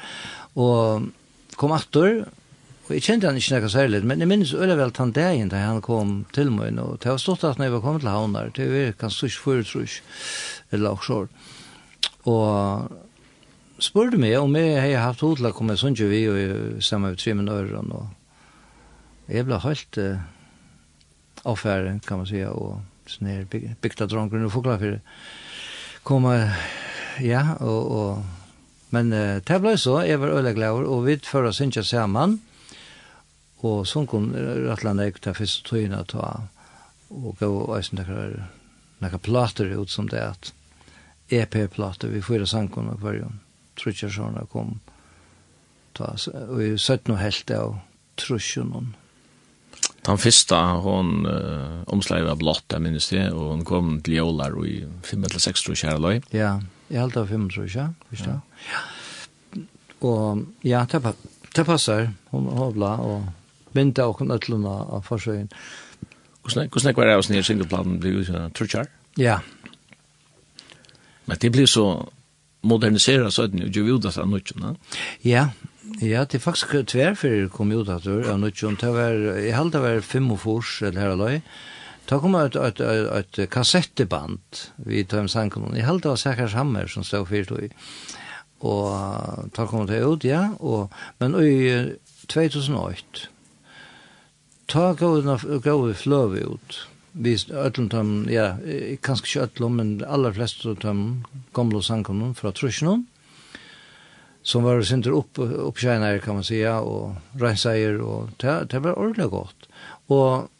[0.59, 1.07] Og
[1.57, 2.27] kom atter,
[2.89, 5.59] Og jeg kjente han ikke nekka særlig, men jeg minnes øyla vel tann dagen da
[5.61, 8.49] han kom til meg, og det var stått at når jeg var kommet til havnar,
[8.57, 9.97] det var kanskje ikke fyrir trus,
[10.73, 11.29] eller oksår.
[12.33, 12.89] Og
[13.85, 17.21] spurte meg om jeg hei haft hod til å komme sånn vi og sammen med
[17.21, 18.09] tre minutter, og
[19.29, 20.25] jeg ble helt uh,
[21.45, 24.97] affæren, kan man sija, og sånn her bygta drongren og fokla for
[26.09, 26.39] koma,
[27.21, 31.53] ja, og, og men uh, det ble så, jeg var øyla glæver, og vi fører
[31.53, 32.41] synsja saman,
[33.67, 36.29] og sånn kom rattlan jeg ta fyrst tøyna ta
[37.09, 38.37] og gå og eisen nekkar
[39.03, 40.53] nekkar plater ut som det at
[41.35, 43.35] EP-plater vi fyra sangkona trutjer
[43.81, 44.79] trutjarsjona kom
[45.99, 47.79] ta og vi søtt noe helt av
[48.21, 48.95] trutjarsjonon
[50.09, 54.55] Den første, hun uh, omslaget av blått, jeg minnes det, og hun kom til Jolar
[54.65, 56.23] i 5-6, tror jeg, Løy.
[56.33, 56.55] Ja,
[56.89, 58.39] jeg halte av 5, tror jeg, visst da.
[58.71, 58.81] Ja.
[60.09, 61.13] Og ja, det,
[61.53, 63.29] det passer, hun har hovla, og
[63.77, 65.51] vinda og nøtluna av forsøgjen.
[66.49, 68.89] Hvordan var det av snir singleplanen blir ut av Turkjar?
[69.21, 69.41] Ja.
[71.29, 72.09] Men det blir så
[72.61, 74.53] modernisera så att nu jo vill det så nåt?
[75.21, 75.49] Ja.
[76.01, 79.57] Ja, det er faktisk tver for kom ut at det var nødt det var, jeg
[79.57, 81.41] held det var fem og fors, eller her og løy.
[82.11, 84.39] Da kom et, et, et, et kassetteband
[84.77, 85.77] vi tar med sangen.
[85.77, 87.69] Jeg held det var Sækars Hammer som stod fyrt i.
[88.61, 90.49] Og da kom det ut, ja.
[90.61, 91.97] Og, men i
[92.29, 93.29] 2008,
[94.69, 96.87] ta gåna gå i flöve ut.
[97.13, 98.57] Vi öllum tam, ja,
[99.03, 101.25] kanskje ikke öllum, men aller flest av dem
[101.57, 103.07] gamla sangkomne fra Trusjnum,
[104.43, 109.31] som var sinter upp, oppskjeinare, kan man säga, och reinseier, och det, det var ordentligt
[109.31, 109.69] gott.
[110.07, 110.51] Och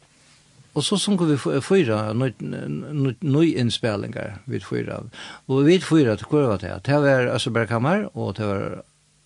[0.73, 2.13] Och så sunker vi fyra
[3.43, 5.03] inspelningar vi fyra.
[5.45, 8.83] Och vi fyra til kurva til, det var Østerbergkammer, och det var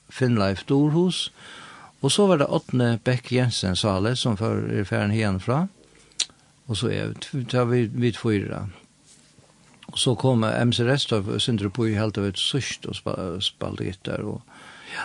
[0.09, 1.62] Finnleif Dorhus, og
[2.03, 5.67] Og så var det Åtne Beck Jensen sale som för er färden fra.
[6.65, 7.13] Och så är
[7.49, 8.69] tar vi vid fyra.
[9.85, 12.95] Och så kom MC Restorff och på i helt av ett sust och
[13.43, 14.41] spalde gitarr och
[14.95, 15.01] ja.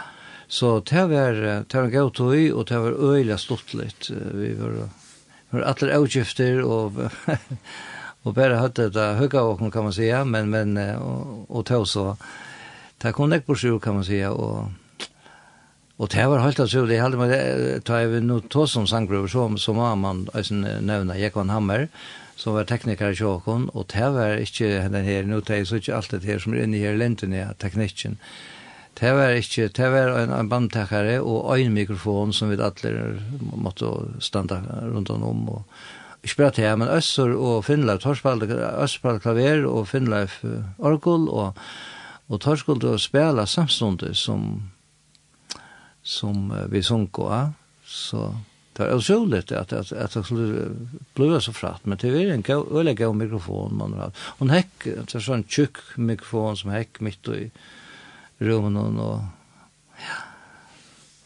[0.49, 1.33] Så det var
[1.69, 4.11] det var gøy och og det var öjla stottligt.
[4.11, 4.89] Vi var
[5.51, 6.93] var alle avgifter och
[8.23, 12.17] och bare hade det høyga åkken kan man säga men men och, og tog så.
[12.99, 14.69] Det kom näck på sju kan man säga och
[15.99, 17.31] Og det var helt så det hade man
[17.83, 21.89] ta över nu to som sanggrøver, som som må man alltså nämna Jekon Hammer
[22.37, 25.97] som var tekniker i Sjåkon, och det var inte den här nu jeg så inte
[25.97, 28.19] allt det her som er inne her lenten i teknikken.
[29.01, 33.21] Det var ikke, det var en, en bandtäckare och en mikrofon som vi alle
[33.57, 33.87] måtte
[34.21, 35.63] stanna runt om och
[36.37, 38.47] bare til, men Øssur og Finnleif Torspalde,
[38.83, 40.45] Øssur klaver og Finnleif
[40.79, 41.53] Orgel, og,
[42.29, 44.63] og Torskuld og spela samstundet som
[46.09, 47.51] som vi sunko, av,
[47.85, 48.35] så
[48.79, 50.71] det var otroligt at att att det skulle
[51.15, 54.13] bli så fratt men det var en öliga gav mikrofon man har.
[54.39, 57.51] en hekk, det är sånn tjukk mikrofon som hekk mitt i
[58.39, 59.21] rummen og,
[59.99, 60.21] ja.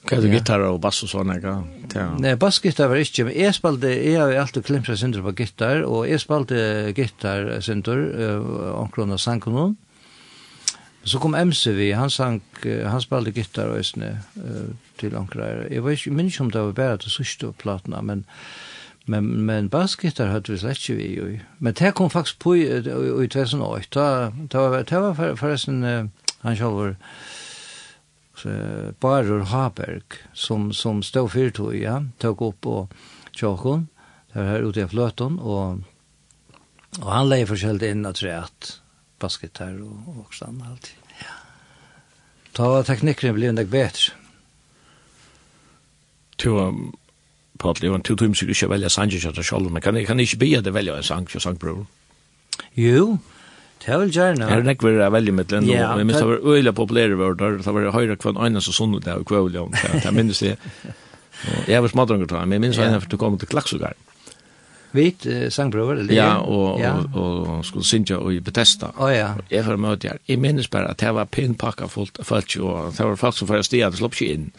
[0.03, 1.55] Hva er det gitar og bass og sånn, ikke?
[1.95, 2.09] Ja.
[2.19, 6.09] Nei, bassgitar var ikke, men jeg spalte, jeg har alltid klimprat synder på gitar, og
[6.09, 6.57] jeg spalte
[6.97, 8.03] gitar synder,
[8.81, 9.92] omkron av sangkonon, mm
[11.05, 15.65] Så kom MCV, han sang, han spalte gitar og isne uh, til ankrar.
[15.71, 18.23] Jeg var ikke, minns om det var bare til sørste platna, men,
[19.11, 21.29] men, men bassgitar hadde vi slett ikke vi jo.
[21.59, 25.83] Men det kom faktisk på i, i i 2008, da, da var, det var forresten
[25.83, 26.95] uh, han sjálfur,
[28.47, 32.95] uh, Barur Haberg, som, som stod fyrtog, ja, tok opp og
[33.35, 33.89] tjåkon,
[34.31, 35.83] det var her ute i fløten, og,
[37.03, 38.77] og han leie forskjellig inn at rett,
[39.23, 40.91] bassgitarr og, og sånn alt.
[41.23, 41.39] Ja.
[42.57, 44.19] Ta var teknikken blir enn bedre.
[46.43, 46.51] Du,
[47.63, 50.21] Paul, det var en to timer sikkert ikke velge sanger til deg men kan, kan
[50.21, 51.85] ikke be det velge en sang for sangbror?
[52.75, 53.19] Jo,
[53.87, 54.49] det vil gjerne.
[54.51, 55.69] Er det ikke vært veldig mitt den?
[55.71, 55.93] Ja.
[55.99, 59.07] Jeg minst det var øyelig populære vårder, det var høyre kvann øyne som sånn ut
[59.07, 60.57] der, og kvævlig om det, jeg det.
[61.67, 63.99] Jeg var smadrunger til men jeg minns det var for du kom til Klaksugaren.
[64.93, 66.15] Vit uh, sangbrøver, eller?
[66.15, 66.93] Ja, og, ja.
[66.99, 68.93] og, og, og skulle synge og i Bethesda.
[68.97, 69.33] Oh, ja.
[69.51, 70.21] Jeg får møte her.
[70.29, 73.51] Jeg minnes bare at det var pinnpakka fullt av folk, og det var folk som
[73.51, 74.53] fyrir sted, det slopp ikke inn.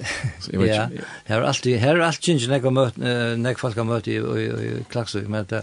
[0.40, 0.86] Så, ja,
[1.28, 3.00] her er alltid, her er alltid ikke nek, møt,
[3.40, 5.60] nek folk har møte i, i, i, i Klaksvik, men det,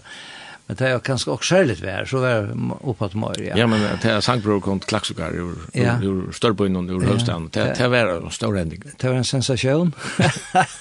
[0.67, 2.49] men det er kanskje også særligt vær, så vær
[2.83, 3.55] opphatt møyre, ja.
[3.61, 5.95] Ja, men det er sangbrøver kom til Klaksvikar, ur, ja.
[6.03, 8.83] ur, ur Størbøyen ur Høvstaden, det, det var en stor ending.
[8.83, 9.93] Det var en sensasjon.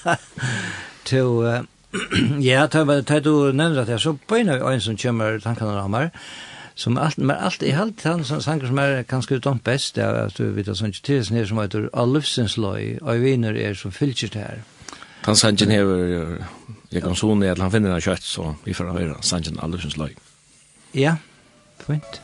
[1.11, 1.62] to, uh,
[2.40, 5.38] ja, ta var ta du nämnde at jeg så på en av en som kommer
[5.40, 6.11] tankene av meg,
[6.75, 10.27] som alt, men alt, i allt han som sanger som är ganska utom det er
[10.27, 13.75] at du vet at sånn ikke till sen som heter Alfsens loj og viner er
[13.75, 14.62] som fyllt her.
[15.25, 16.38] Han sangen hever,
[16.92, 20.14] jeg kan sone at han finner en kjøtt, så vi får høre sangen Alfsens loj.
[20.94, 21.16] Ja,
[21.87, 22.20] fint.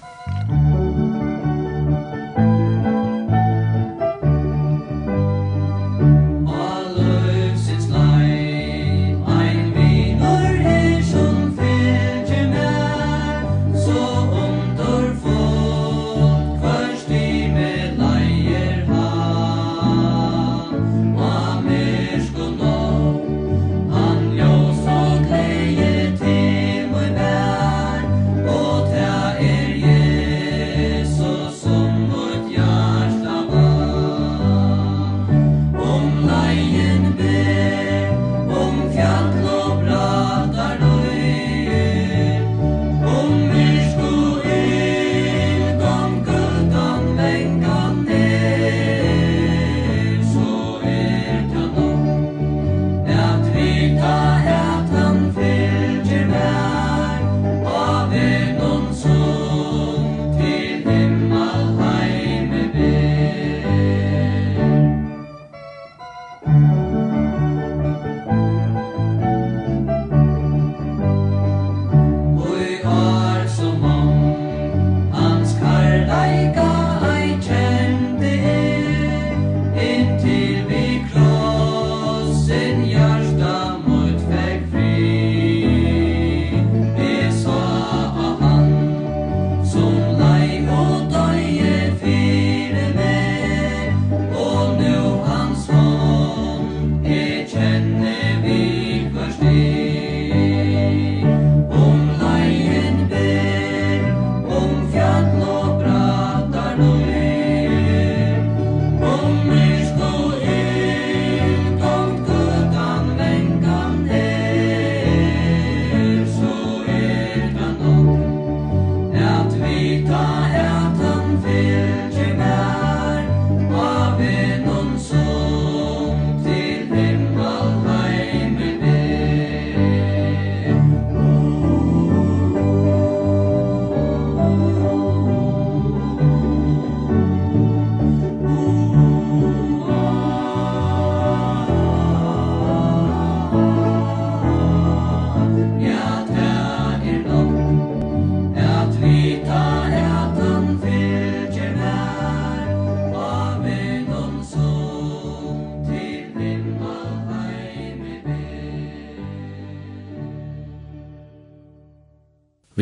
[0.49, 0.72] Mm.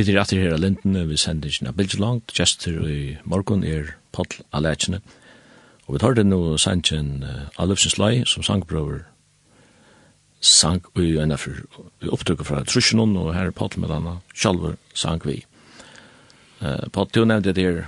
[0.01, 3.91] Vi er etter her av lindene, vi sender ikke en bildjelangt, gestur i morgen er
[4.17, 5.03] Paul Alekjene.
[5.85, 9.03] Og vi tar det nå sannsyn uh, Alufsens Lai, som sangbrøver
[10.41, 11.45] sang i en av
[12.09, 15.43] opptrykket fra Trusjonen, og her er Paul med denne, sjalver sang vi.
[16.65, 17.85] Uh, Paul, du nevnte det her,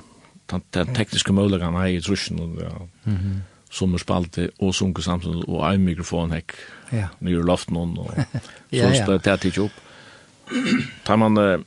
[0.52, 2.76] den tekniske møllegene her i Trusjonen, ja.
[3.08, 3.42] Mm -hmm.
[3.70, 6.52] som er spalte, og sunke samtidig, og en mikrofon hekk,
[6.92, 7.08] ja.
[7.20, 9.06] nye loften, og, så ja, ja.
[9.06, 9.72] så det er det opp.
[11.06, 11.38] Tar man...
[11.38, 11.64] Uh,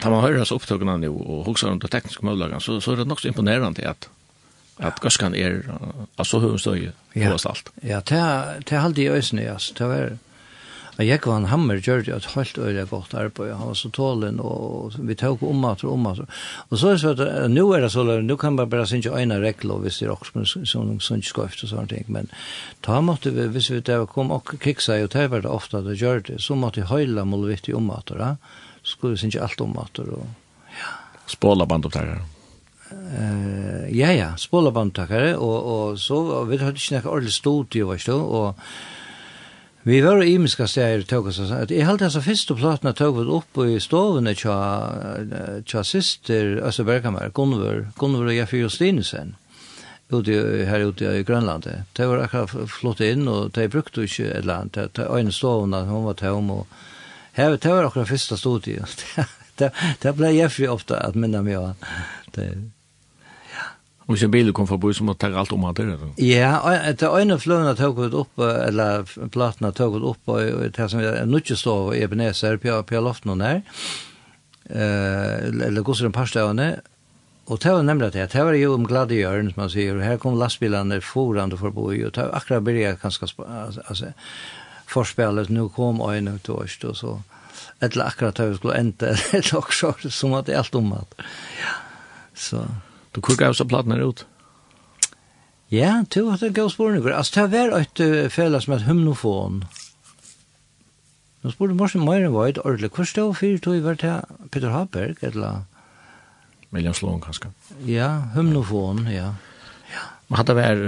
[0.00, 3.02] tar man høyre hans opptøkene nå, og hokser om det tekniske møllagene, så, så er
[3.02, 4.08] det nok så imponerende at
[4.78, 5.78] at är er
[6.18, 7.32] av så høy støye ja.
[7.32, 7.70] og alt.
[7.82, 9.54] Ja, det er alltid i øyne, ja.
[9.78, 10.18] Det var
[10.96, 13.54] at jeg var en hammer, gjør det et helt øyne godt arbeid.
[13.58, 16.20] Han var så tålen, og vi tok om at og om at.
[16.70, 19.10] Og så er det så at nå er det så, nå kan man bare synge
[19.10, 22.04] øyne regler hvis det er også som sånn skøft og sånne ting.
[22.08, 22.30] Men
[22.86, 23.82] da måtte vi, hvis vi
[24.12, 26.86] kom og kiksa, og det var det ofte at det gjør det, så måtte vi
[26.86, 28.36] høyla målvittig om at det,
[28.84, 30.26] skulle synge alt om at og
[30.74, 30.94] ja.
[31.26, 32.20] Spåla bandopptakere?
[32.92, 37.88] Uh, ja, ja, spåla bandupptakare og, og så, og vi hadde ikke noe ordentlig studio,
[37.90, 38.60] vet du, og
[39.84, 43.18] vi var i imiska steder i tog oss, at jeg halte altså første platene tog
[43.18, 44.54] vi opp i stovene tja,
[45.68, 49.34] tja sister Øsse Bergamær, Gunnvor, Gunnvor og Jeffy Justinesen
[50.12, 51.68] ute her ute i Grönland.
[51.92, 54.72] De var akkurat flott inn, og de brukte inte ett land.
[54.72, 56.66] Det De øyne stovene, hun var tom og
[57.34, 58.84] Her, det var akkurat første studie.
[59.58, 59.70] det,
[60.02, 61.92] det ble Jeffrey ofte at minna meg av.
[62.36, 62.48] Det,
[63.50, 63.68] ja.
[64.06, 66.56] Og hvis en bil kom forbi, så måtte jeg alt om at det er Ja,
[66.90, 71.24] etter øyne fløvene tog ut opp, eller platene tog ut opp, og det som er
[71.24, 73.46] nødvendig stå i Ebenezer, på på loften og
[74.64, 76.80] Eh, eller gosser en par stedene,
[77.46, 80.16] Og det var nemlig det, det var jo om glade hjørn, som man sier, her
[80.16, 84.06] kom lastbilene forande forbi, og det var akkurat byrja kanskje, altså,
[84.86, 87.14] forspillet, nu kom øyne til oss, og så
[87.80, 91.14] eller akkurat hur skulle inte eller også, som at det er alt om att
[91.60, 91.74] ja
[92.34, 92.66] så
[93.12, 94.26] du kukar så platnar ut
[95.68, 97.12] Ja, du har det gav spåren.
[97.12, 99.64] Altså, det var ett som et hymnofon.
[101.42, 102.90] Nå spurte Morsen Møyren var et ordentlig.
[102.94, 104.20] Hvor stod fyrir tog var til
[104.52, 105.64] Peter Haberg, eller?
[106.72, 107.50] William Sloan, kanskje.
[107.86, 109.32] Ja, hymnofon, ja.
[109.90, 110.04] ja.
[110.28, 110.84] Men hadde vært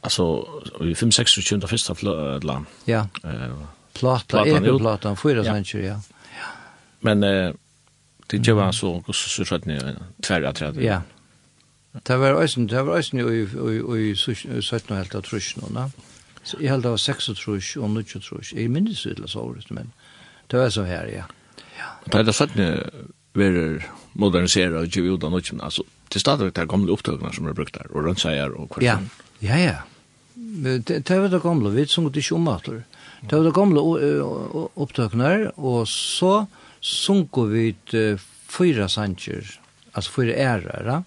[0.00, 0.48] Alltså
[0.80, 1.94] i 5 6 20 första
[2.40, 2.66] plan.
[2.84, 3.08] Ja.
[3.24, 3.30] Eh
[3.92, 6.00] plata är platan fyra century ja.
[6.22, 6.46] Ja.
[7.00, 7.52] Men eh
[8.26, 9.80] det ju var så så så så att ni
[10.22, 10.82] tvär att det.
[10.82, 11.02] Ja.
[11.92, 14.10] Det var ösen, det var ösen i i
[14.58, 15.90] i 17 helt att trusch nu, va?
[16.42, 18.52] Så i helt av 6 trusch och 9 trusch.
[18.56, 19.92] Jag minns det så året men
[20.46, 21.24] det var så här ja.
[21.78, 22.20] Ja.
[22.22, 22.82] Det är så att ni
[23.32, 23.82] vill
[24.12, 27.86] modernisera och ju utan något alltså till stadigt där gamla upptagna som är brukt där
[27.92, 28.84] och runt säger och kvar.
[28.84, 28.98] Ja.
[29.38, 29.76] Ja ja
[30.40, 32.68] det var det gamle, vi sunget ikke om at
[33.20, 33.80] Det var det gamle
[34.74, 36.46] opptøkene, og så
[36.80, 37.74] sunket vi
[38.48, 39.44] fyra sanger,
[39.94, 41.02] altså fyra ærer,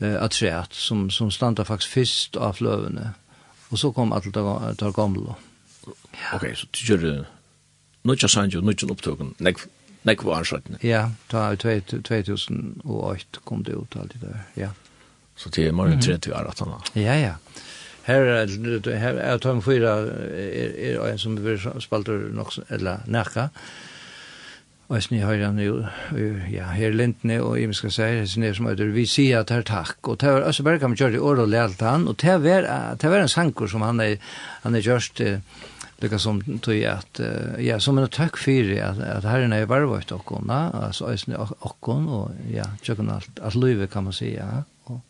[0.00, 3.14] at treet, som, som standa faktisk fyrst av fløvene.
[3.70, 5.34] Og så kom alt det gamle.
[6.34, 7.16] Ok, så du gjør det
[8.06, 9.64] nødja sanger, nødja opptøkene, nek,
[10.06, 10.78] nek var ansvartene?
[10.84, 14.70] Ja, da 2008 kom det ut alt det der, ja.
[15.36, 17.34] Så det er morgen 30 år at han Ja, ja.
[18.06, 23.48] Her er her er tom fyra er er en som vi spalter nok, eller nakka.
[24.86, 25.80] Og sni har han jo
[26.52, 29.64] ja her lentne og jeg skal si, det sni som heiter vi sier at her
[29.66, 32.36] takk og det var også bare kan vi kjøre år og lært han og det
[32.44, 34.14] var det var ein sankur som han er
[34.62, 35.18] han er just
[35.98, 37.20] lika som tog at
[37.58, 42.06] ja som en takk fyrir at at herren er bare vart og altså æsni okkon,
[42.08, 45.00] og ja tjøkken alt alt løve kan man seia og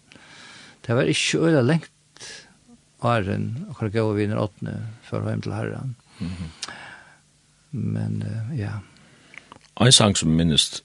[0.86, 1.90] det var ikke øyla lengt
[3.04, 5.94] åren og hva gav vi når åttende, for hjem til herren.
[6.18, 6.72] Mm -hmm.
[7.70, 8.80] Men, uh, ja.
[9.80, 10.82] En sang som minnes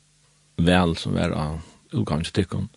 [0.57, 2.68] vel, som var av utgangen til tikkene,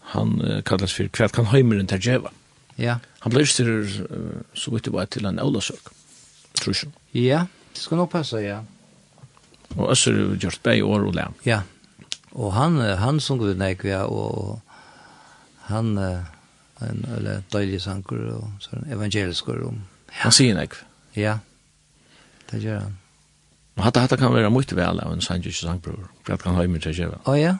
[0.00, 2.30] han uh, kallas for Kvært kan heimeren til djeva.
[2.78, 2.98] Ja.
[3.20, 5.92] Han blir styrer, uh, så vidt det var til en Olasøk,
[6.54, 6.92] tror jeg.
[7.12, 8.60] Ja, det skal nok passe, ja.
[9.76, 11.34] Og Øsser gjort bei år og lær.
[11.44, 11.60] Ja,
[12.32, 14.60] og han, han sung vi nek, ja, og
[15.68, 16.35] han, uh,
[16.84, 19.82] en eller deilig sanker og sånn evangelisk om.
[20.22, 20.76] Han sier nek.
[21.16, 21.38] Ja.
[22.50, 22.98] Det gjør han.
[23.76, 26.08] Og hatta hatta kan være mye vel av en sanjisk sangbror.
[26.24, 27.20] For at han høymer til kjøve.
[27.28, 27.56] Å ja.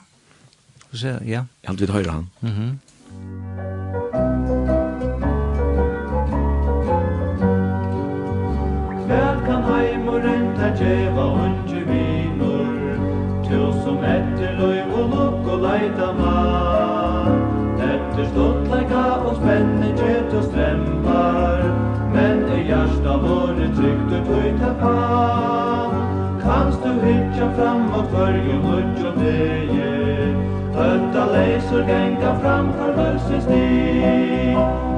[0.91, 1.45] Så ser ja.
[1.61, 2.29] Jeg hadde vidt høyre han.
[2.41, 2.79] Mhm.
[3.11, 3.87] Mm
[9.07, 12.97] Hver kan heimuren ta djeva unge vinur
[13.47, 17.37] Tu som etter loiv og lukk og leita man
[17.91, 18.56] Etter stått
[18.97, 21.63] tåra og spenne kött og strempar.
[22.13, 25.91] Men är hjärsta våre trygt och tøyt tappa
[26.43, 30.35] Kanst du hitja framåt fyrje mörk og deje
[30.73, 34.55] Hötta genga fram for löse sti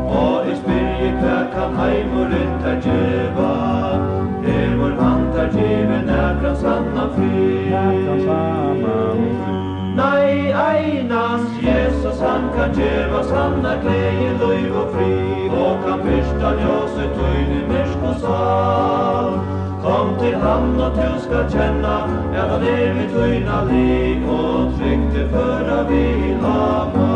[0.07, 3.53] Og i spyrje kvä kan heim och ryttar djöva
[4.45, 9.58] Hevor han tar djöven är sanna fri Är från sanna fri
[9.99, 15.15] Nei, einas Jesus, han kan djevas, sanna er klei, løyv og fri,
[15.51, 19.33] og kan fyrsta ljøse tøyne myrsk og sal.
[19.83, 21.97] Kom til han, og du skal kjenna,
[22.35, 26.05] ja, han er vi tøyna lik, og trygte føra vi
[26.45, 27.11] lama.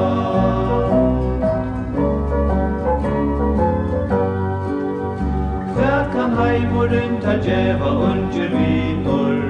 [5.77, 6.91] Hver kan heim og
[7.47, 9.42] djeva, unger vinor,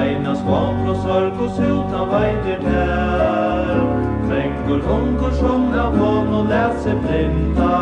[0.00, 3.82] Eina skap og sorg og sult han veitir tær.
[4.30, 7.74] Mengur unger som av hånd og lese blinda.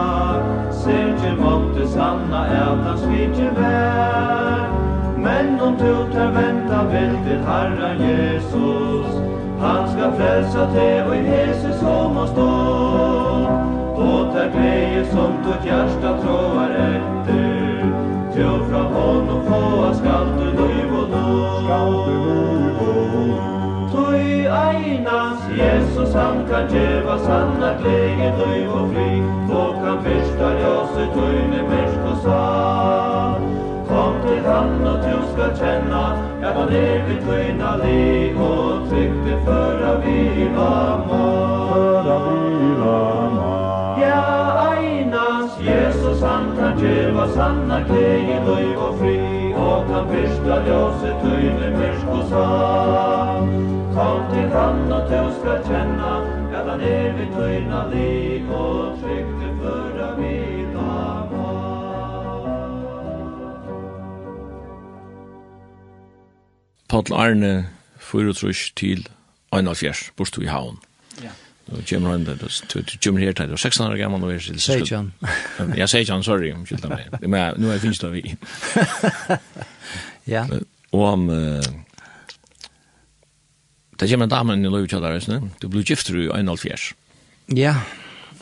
[0.89, 4.69] Ser til måtte sanna et han svitje vær
[5.25, 9.19] Men om du tar venta vel til Herren Jesus
[9.61, 12.49] Han skal frelsa te og i Jesus som han stå
[14.09, 17.89] Og ter glede som tått hjärsta tråar etter
[18.37, 20.88] Tjå fra hånd og få av skalter du
[21.69, 23.59] galtur vår vår
[23.93, 29.11] Tui einas Jesus han kan djeva sanna glede, tui og fri.
[29.61, 33.47] Og kan fyrsta ljose tui med märsk och sann
[33.89, 36.05] Kom til han og du skal kjenna,
[36.43, 40.73] att han är vid tøyna li og trygg det förra vila
[41.09, 43.01] man Förra vila
[43.35, 44.23] man Ja
[44.73, 49.38] einas Jesus han kan djeva sanna glede, tui og fri
[49.89, 53.41] kan fyrsta ljósi tøyli myrk og svar
[53.97, 56.13] Kom til han og du skal kjenna
[56.53, 58.13] Ja, den er vi tøyna li
[58.49, 60.95] og det føra vila
[66.89, 67.69] Paddel Arne,
[68.01, 68.33] fyrir
[68.77, 69.05] til
[69.53, 70.79] Einar Fjers, borstu i haun.
[71.23, 71.31] Ja.
[71.69, 74.61] Og Jim Rand, du kommer her til, du er 16 år gammel, og er til
[74.61, 75.13] Seijan.
[75.77, 77.19] Ja, Seijan, sorry, om skylda meg.
[77.29, 78.25] Men nå er finnes det vi.
[80.29, 80.45] Ja.
[80.93, 81.23] Og om...
[83.99, 85.17] Det kommer en damen i Løvkjallar,
[85.61, 86.93] du blir gifter i 1,5
[87.57, 87.75] Ja,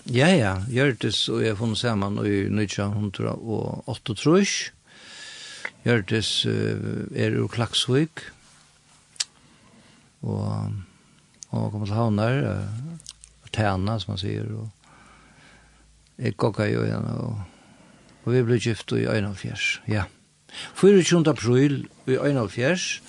[0.05, 0.57] ja, ja.
[0.69, 4.51] Gjørtes og jeg har funnet sammen i 1908, tror jeg.
[5.87, 8.27] Gjørtes er ur Klaksvik.
[10.23, 10.75] Og...
[11.55, 12.41] Og kom til Havnar,
[13.57, 14.69] tärna som man säger och
[16.17, 17.39] jag kokade ju igen och,
[18.25, 20.05] och vi blev gift i en av fjärs ja
[20.81, 23.03] 24 april i en av fjärs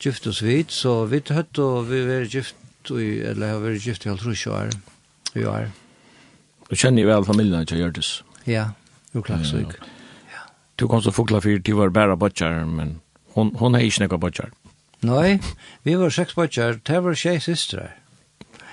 [0.00, 2.56] gift oss vid så vi hött och vi var gift
[2.90, 4.70] i, eller har varit gift i halvtrus år
[5.34, 5.70] i år
[6.68, 8.70] Du känner ju väl familjen till Gjördes ja
[9.12, 9.86] jo klart så ja.
[10.76, 13.00] Du kom så fokla fyrt, du var bara botjar, men
[13.32, 14.50] hon, hon är inte några botjar.
[15.00, 15.40] Nei,
[15.82, 18.01] vi var seks bøtjar, det var tjei systrar.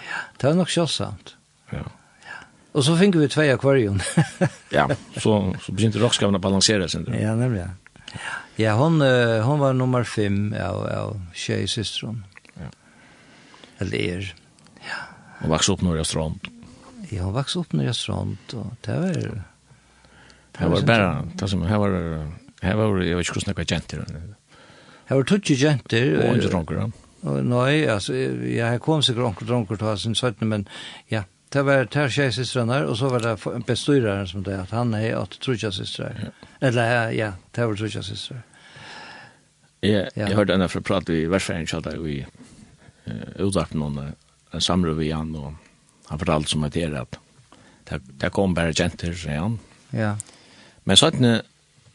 [0.09, 0.25] Ja.
[0.37, 1.35] Det var nok sjålsamt.
[1.73, 1.85] Ja.
[2.77, 3.99] Og så finner vi tvei akvarium.
[4.77, 4.85] ja,
[5.17, 5.33] så,
[5.63, 7.07] så begynte rockskaven å balansere sin.
[7.17, 7.65] Ja, nemlig.
[7.65, 12.21] Ja, ja hon, uh, hon var nummer fem av, av tjej systron.
[12.59, 12.69] Ja.
[13.81, 14.31] Eller er.
[14.85, 15.01] Ja.
[15.41, 16.51] Hon vaks opp når jeg strand.
[17.09, 18.57] Ja, hon vaks opp når jeg strand.
[18.57, 19.21] Og det var...
[20.59, 21.93] Det var, var bare, det som, her var,
[22.65, 24.01] her var, jeg vet ikke hvordan det var jenter.
[25.09, 26.09] Her var tutsi jenter.
[26.19, 26.89] Og ikke dronker, ja.
[27.23, 30.67] Nei, altså, jeg kom sikkert onkel dronker til å ha sin 17, men
[31.11, 34.93] ja, det var ter tjej systrarna og så var det bestyraren som det at han
[34.93, 36.29] er at trutja systrar.
[36.61, 38.45] Eller ja, det var trutja systrar.
[39.81, 42.25] Ja, jeg hørte henne fra prate i versferien, Värsfärgen tjata i
[43.39, 44.13] utarp noen
[44.51, 45.53] en samråd vi han og
[46.09, 47.19] han fortalte som att det är att
[48.19, 49.59] det kom bare jenter, sier han.
[49.89, 50.17] Ja.
[50.83, 51.11] Men så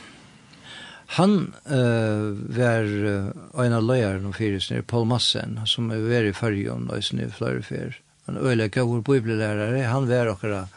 [1.18, 3.30] Han uh, var uh,
[3.66, 7.30] en av løyeren og fyresner, Paul Massen, som er vært i fargen og i snø
[7.34, 7.97] flere fyr.
[8.28, 10.70] Han øyelig gav vår bibelærere, han var akkurat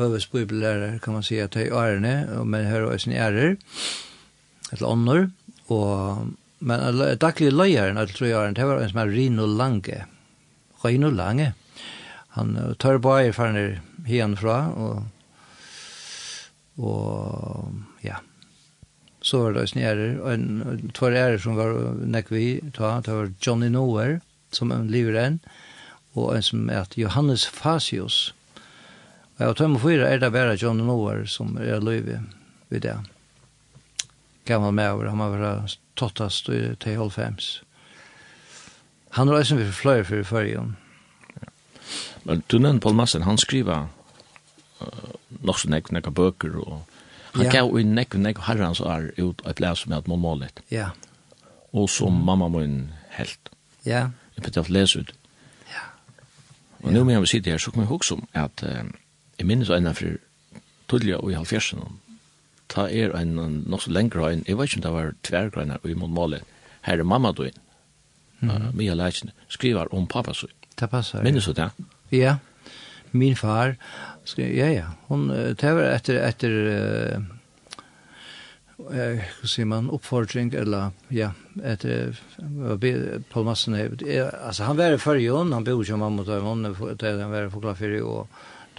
[0.00, 3.56] høvesbibelærere, kan man si, at de ærene, men her er sin ærer,
[4.72, 5.28] eller ånder,
[5.68, 6.26] og,
[6.60, 6.80] men
[7.20, 10.04] daglig løyeren, alle tre æren, det var en som er Rino Lange,
[10.84, 11.52] Rino Lange,
[12.36, 15.04] han tar bare fra han hien fra, og,
[16.78, 17.72] og
[18.04, 18.20] ja,
[19.22, 23.32] så var det en ærer, og en tvær ærer som var nekvi, ta, det var
[23.46, 24.20] Johnny Noer,
[24.52, 25.40] som en lever en,
[26.14, 28.34] og en som er Johannes Fasius,
[29.40, 32.18] Og jeg tømme fyra er det bare John Noir som er løyve
[32.68, 32.98] vid det.
[34.44, 37.62] Gammal med over, han var bare tottast i T-Holfems.
[39.16, 40.76] Han røysen vi fløyer for i fyrjen.
[42.28, 43.88] Men du nevnte Paul Massen, han skriver
[44.80, 45.10] uh,
[45.40, 46.82] nok så nekk, nekka bøker, og
[47.32, 47.54] han ja.
[47.56, 50.60] gav jo nekk, nekk herrens år ut et les med at man målet.
[50.70, 50.90] Ja.
[51.72, 53.48] Og som mamma min helt.
[53.86, 54.10] Ja.
[54.36, 55.14] Jeg begynte å lese ut.
[55.72, 55.86] Ja.
[56.84, 58.84] Og nå med jeg vil sitte her, så kan jeg huske om at uh,
[59.40, 60.20] jeg minnes en av for
[60.92, 61.80] tullja og i halvfjersen,
[62.70, 63.34] ta er en
[63.66, 66.44] nok så lengre en, jeg vet ikke om det var tvergreiner og i mot målet,
[66.86, 67.58] her er mamma du inn,
[68.42, 68.50] mm.
[68.50, 70.50] uh, Mia Leitjen, skriver om pappa så.
[70.76, 71.24] Det passer.
[71.24, 71.70] Minnes du det?
[72.14, 72.38] Ja,
[73.12, 73.76] min far,
[74.28, 77.36] skri, ja, ja, hun, det var etter, etter, eh
[78.80, 81.32] hur ser man uppfordring eller ja
[81.64, 81.84] ett
[83.32, 83.98] Paul Massen
[84.44, 87.60] alltså han var för Jon han bor ju mamma och hon det han var för
[87.60, 88.28] klar för och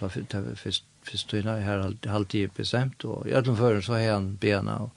[0.01, 4.11] ta ta först först tøyna här halt i bestämt och i alla fall så har
[4.11, 4.91] han bena och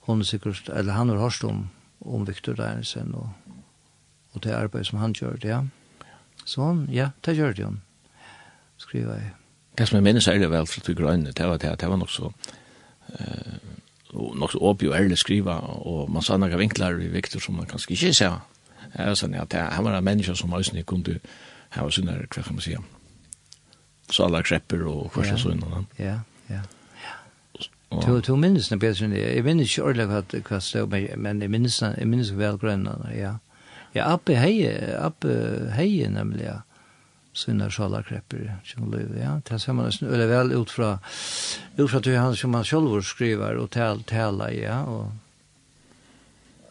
[0.00, 1.68] hon säkert eller han har hørst om
[1.98, 3.28] om Victor där sen og
[4.32, 5.64] och det arbeid som han gjør ja.
[6.44, 7.82] Så hon ja, det gjør det hon.
[8.76, 9.30] Skriva i.
[9.78, 11.96] Det som jeg minnes er det vel för att grønne det var det det var
[11.96, 12.32] nok så
[13.08, 13.58] eh
[14.14, 17.66] og nok så obju eller skriva och man sa några vinklar i Victor som man
[17.66, 18.40] kanske inte ser.
[18.98, 21.20] Ja, sånn, ja, han var en menneske som også kunde
[21.70, 22.82] ha var sån där, man säga,
[24.10, 25.42] så alla krepper och första yeah.
[25.42, 25.86] så innan.
[25.96, 26.60] Ja, ja.
[28.06, 31.50] Du du minns när bättre jag minns inte ordla vad vad så men men jag
[31.50, 33.38] minns jag minns väl grönna ja.
[33.92, 35.30] Ja uppe heje uppe
[35.72, 36.62] heje nämligen
[37.32, 40.98] sina sjala krepper som lever ja det ser man nästan eller väl ut från
[41.76, 45.06] ut från han som man själv skriver och tal tala ja och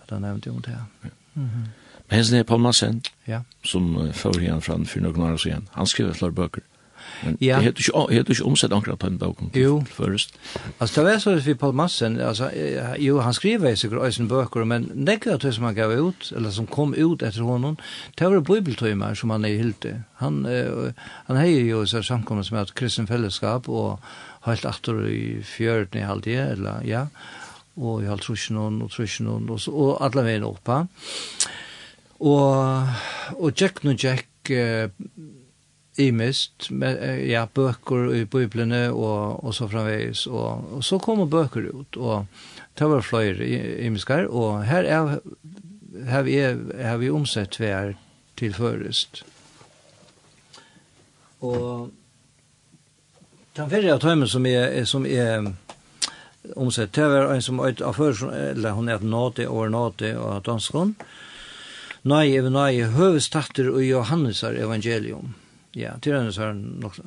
[0.07, 0.85] att han nämnde om det.
[1.01, 1.11] Mhm.
[1.33, 1.67] Mm
[2.09, 3.43] Men sen Paul Massen, ja.
[3.63, 5.69] som uh, förr igen fram för några år sedan.
[5.71, 6.61] Han skriver flera böcker.
[6.61, 6.76] Mm
[7.41, 7.57] Ja.
[7.59, 9.83] Jeg hadde ikke omsett akkurat på en dag Jo.
[9.89, 10.35] Først.
[10.79, 12.49] Altså, det var så vi Paul Madsen, altså,
[12.99, 16.31] jo, han skriver i sikkert øyne bøker, men det av det som han gav ut,
[16.35, 17.77] eller som kom ut etter honom,
[18.19, 20.03] det var bibeltøymer som han er hilde.
[20.21, 20.91] Han, uh,
[21.27, 23.99] han heier jo så samkommet med et kristen fellesskap, og
[24.45, 27.05] helt åter i fjørten i halvdje, eller, ja,
[27.77, 30.83] og i halv trusjonen, og trusjonen, og, og alle veien oppa.
[32.19, 32.87] Og,
[33.37, 34.89] og Jack no Jack, eh,
[35.97, 36.69] imist,
[37.27, 42.25] ja, bøker i bibeln og, og så framveis, og, og så kommer bøker ut, og
[42.77, 45.19] det var i miskar og her er,
[46.05, 46.41] här vi,
[46.83, 47.95] har vi omsett tver
[48.35, 49.23] til først.
[51.41, 51.89] Og
[53.57, 55.53] den fyrre av tøymen som er, som er
[56.55, 60.45] omsett, det var en som er av för eller hun er nåde over nåde og
[60.45, 60.95] danskånd,
[62.07, 65.33] Nei, even nei, høvestatter og Johannesar evangelium.
[65.77, 66.97] Ja, det er han sånn nok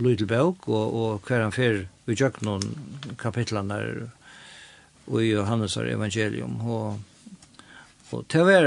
[0.00, 3.80] lydel bøk, og, og hver han fer vi gjøk noen kapitlene
[5.10, 6.98] og i Johannes evangelium, og
[8.10, 8.64] Og det var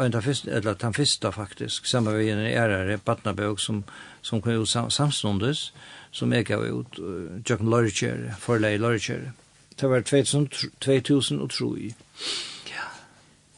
[0.00, 3.84] en av første, eller den første faktisk, sammen med en ærere Batnabøk, som,
[4.22, 5.72] som kom ut sam, samståndes,
[6.10, 9.32] som jeg gav ut, uh, Jøkken Lorikjere, forleie Lorikjere.
[9.80, 11.92] Det var 2003.
[12.70, 12.88] Ja.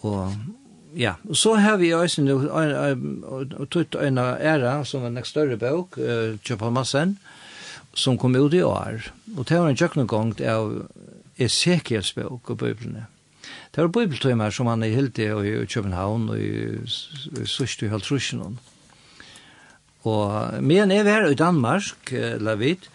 [0.03, 0.35] Og
[0.97, 5.99] ja, og så har vi også nu, og tutt en æra, som en større bøk,
[6.45, 7.19] Kjøpa Massen,
[7.95, 9.11] som kom ut i år.
[9.37, 10.73] Og det var en kjøkkengang av
[11.39, 13.07] Ezekiels bøk og bøyblene.
[13.75, 15.27] Det var bøybeltøymer som han er helt i
[15.67, 18.59] København og i Sørst i Halsrusjonen.
[20.05, 22.91] Og men jeg var i Danmark, la vidt,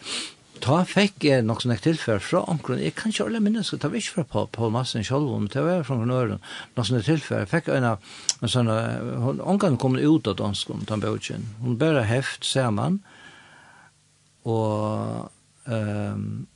[0.64, 4.00] ta fikk jeg nok sånn tilfell fra omkring, jeg kan ikke alle minnes, det var
[4.00, 6.44] ikke fra Paul, Paul Madsen selv, men det var fra Grønøren,
[6.78, 8.72] nok sånn tilfell, jeg fikk en av, en sånn,
[9.26, 13.02] hun onkron kom ut av dansken, den bøtjen, hun bare heft ser man,
[14.48, 15.30] og
[15.68, 16.48] um,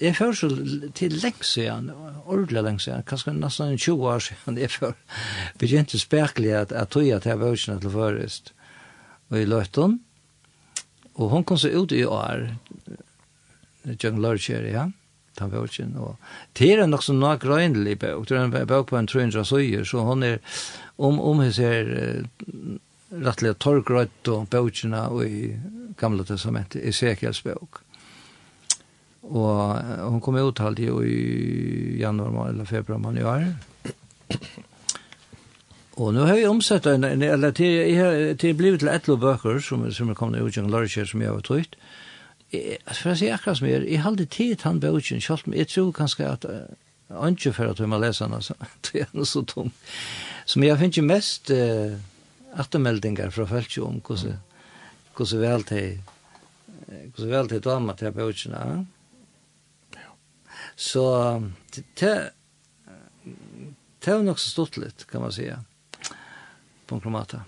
[0.00, 0.48] jeg føler så
[0.98, 1.92] til lenge siden,
[2.24, 4.96] ordentlig lenge siden, kanskje nesten 20 år siden, jeg før
[5.60, 8.52] begynte spekelig at jeg tog at jeg bøtjen til først,
[9.30, 10.00] og i løtten,
[11.14, 12.48] og hun kom så ut i år,
[13.84, 14.88] Jørgen Lørkjær, ja,
[15.38, 16.16] han var og
[16.58, 19.84] det er nok så nok grønlig bøk, det er en bøk på en 300 søyer,
[19.84, 20.38] så hon er
[20.98, 22.24] om, om hos her
[23.10, 25.40] rettelig torgrøyt og bøkene i
[25.98, 27.80] gamle testamentet, i Sekels bok.
[29.24, 29.80] Og
[30.10, 33.46] hon kom uttalt i, i januar eller februar man i år.
[35.94, 37.94] Og nå har vi omsett en, eller til,
[38.36, 41.30] til blivet blivit til etlo bøker som, som er kommet ut i en som jeg
[41.30, 41.76] har trygt,
[42.52, 45.92] for å si akkurat som jeg, jeg halde tid han bøtjen, selv om jeg tror
[45.96, 46.48] kanskje at
[47.14, 48.56] ikke for at vi må lese han, altså,
[48.88, 49.72] det er noe så tom.
[50.46, 51.96] Som jeg finner mest uh,
[52.60, 54.40] attermeldinger fra folk om hvordan,
[55.16, 56.02] hvordan vel til
[56.84, 58.84] hvordan vel til dama til bøtjen, ja.
[60.76, 61.04] Så
[61.96, 62.12] det
[64.04, 65.46] det er nok så stort litt, kan man si,
[66.84, 67.44] på en kromata.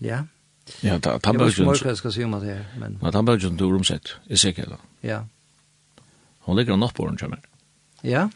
[0.00, 0.08] Ja.
[0.08, 0.41] Yeah.
[0.80, 1.64] Ja, ta ta bara ju.
[1.64, 2.98] Jag ska se om det här, men.
[3.02, 4.08] Men ta bara ju till rumset.
[4.28, 4.76] Är säkert då.
[5.00, 5.26] Ja.
[6.38, 7.40] Hon ligger nog på den jammen.
[8.00, 8.30] Ja.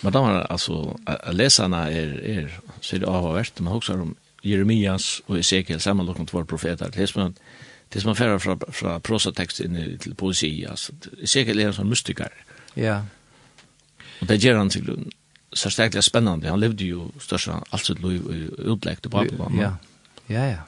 [0.00, 0.98] Men då har alltså
[1.30, 6.26] läsarna är är så det har varit men också om Jeremias och Ezekiel samma lokum
[6.26, 6.90] två profeter.
[6.94, 7.34] Det är som
[7.88, 12.32] det som färra från från prosatext in till poesi alltså Ezekiel är en sån mystiker.
[12.74, 13.04] Ja.
[14.20, 15.12] Och det ger han till
[15.52, 16.48] så starkt spännande.
[16.48, 19.58] Han levde ju största allt sitt liv utläkt på Babylon.
[19.60, 19.76] Ja.
[20.26, 20.58] Ja ja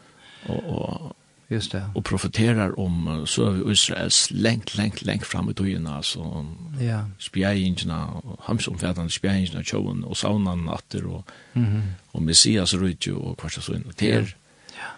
[0.49, 1.17] og, og
[1.51, 1.83] Just det.
[1.95, 6.45] Og profeterar om så Israels lengt, lengt, lengt fram i tøyene, altså
[6.81, 7.01] ja.
[7.19, 7.99] spjæringene,
[8.47, 11.25] hamsomfattende spjæringene, tjåen og saunan natter, og,
[11.55, 11.65] mhm.
[11.65, 11.83] -hmm.
[12.13, 13.93] og Messias rydde og kvarsta sønne.
[14.01, 14.91] Det er, ja.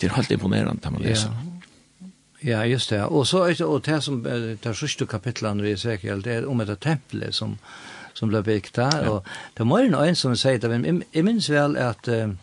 [0.00, 1.30] det er helt imponerende, det man leser.
[2.44, 2.50] Ja.
[2.50, 3.00] ja, just det.
[3.02, 4.22] Og så er det, og det som
[4.62, 7.58] det sørste kapitlet i Ezekiel, det er om et tempelet som,
[8.14, 9.10] som ble bygd der, ja.
[9.10, 9.24] og
[9.58, 12.34] det var en som sier det, men jeg minns vel at, uh,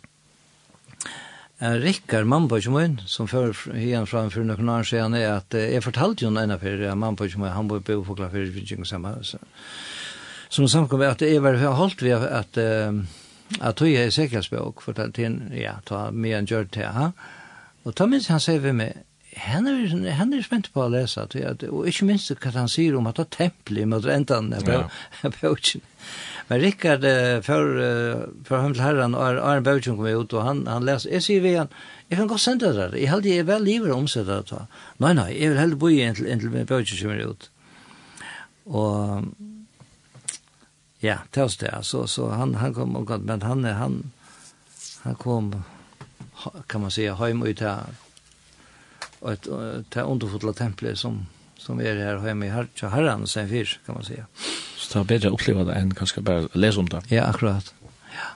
[1.63, 5.83] en rikkar mannpåkje min, som før igjen fra for noen år siden, er at jeg
[5.85, 10.67] fortalte jo en affær, at mannpåkje min, han bor på Fogla for Vinkjeng sammen, som
[10.67, 12.59] samkom at jeg var holdt ved at
[13.61, 17.11] at tog jeg i sikkerhetsbøk, for at han, ja, ta mye en gjør til, ha?
[17.85, 19.03] Og ta minst han sier ved meg,
[19.35, 22.95] han er, han er spent på å lese, at, og ikke minst hva han sier
[22.97, 24.85] om at det er tempelig mot enden av Ja.
[26.47, 30.43] Men Rickard uh, för uh, för hem herran och är en bögen kom ut och
[30.43, 31.67] han han läser jag ser han
[32.07, 32.95] jag kan gå sända där.
[32.95, 34.67] Jag hade ju väl livet om sig där då.
[34.97, 37.49] Nej nej, jag vill hellre bo i en till en till bögen som är ut.
[38.63, 39.23] Och
[40.99, 44.11] ja, tills det så så han han kom och men han han
[45.01, 45.63] han kom
[46.67, 47.83] kan man säga hem ut här
[49.19, 49.47] och ett
[49.97, 51.25] underfotla templet som
[51.65, 54.27] som er her hjemme i har til herren sen fyr, kan man säga.
[54.77, 57.01] Så det er bedre å oppleve det enn kanskje bare lese om det.
[57.09, 57.71] Ja, akkurat.
[58.13, 58.27] Ja.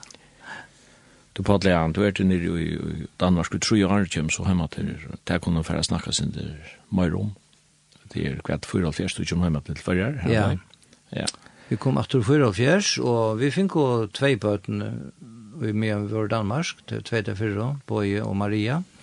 [1.38, 4.46] Du pratar an, du er til nere i Danmark, du tror jeg er kjem så
[4.48, 6.58] hjemme til det er for å snakke sin der
[6.90, 7.34] mer om.
[8.10, 10.30] Det er kvart 4,5 du kommer hjemme til førre her.
[10.30, 10.48] Ja.
[11.14, 11.26] ja.
[11.68, 15.12] Vi kom etter 4,5 og vi fikk jo tvei bøtene
[15.60, 18.80] i med vår Danmark, tvei til fyrre, Bøye og Maria.
[18.80, 18.99] Ja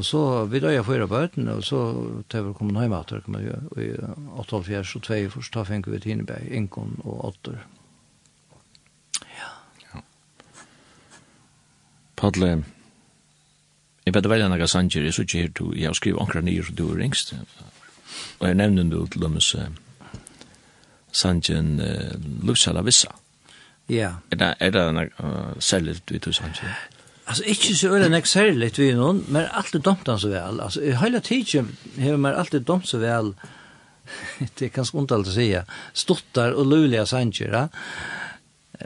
[0.00, 1.78] Og så vi da jeg fyra bøten, og så
[2.32, 5.88] tar vi kommet hjemme etter, kom jeg, og i 8.5 og 2 først, da fikk
[5.92, 7.58] vi Tineberg, Inkon og Otter.
[9.36, 9.50] Ja.
[9.90, 10.00] ja.
[12.16, 12.48] Padle,
[14.06, 16.64] jeg vet veldig enn sanger, jeg så ikke her, du, jeg har skrivet ankra nye
[16.64, 17.34] som du er ringst.
[18.38, 19.36] og jeg nevner du til dem,
[21.12, 21.74] sangen
[22.40, 23.12] Lusala Vissa.
[23.90, 24.14] Ja.
[24.30, 26.72] Er det, er det uh, særlig du i sangen?
[27.30, 30.60] Alltså inte så öle näck lite vi någon, men alltid domt han så väl.
[30.60, 33.34] Alltså hela tiden har man alltid domt så väl.
[34.38, 35.64] det är ganska ont att säga.
[35.92, 37.68] Stottar och luliga sanger,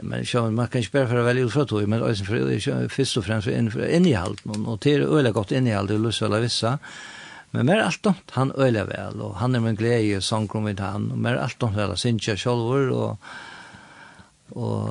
[0.01, 3.25] Men så man kan inte bara för välja utfrån tog, men alltså för först och
[3.25, 6.79] främst för innehållt någon och till öle gott innehåll och lust alla vissa.
[7.51, 10.79] Men mer allt domt han öle väl och han är med glädje och sång med
[10.79, 13.19] han och mer allt domt väl synja självor och
[14.49, 14.89] och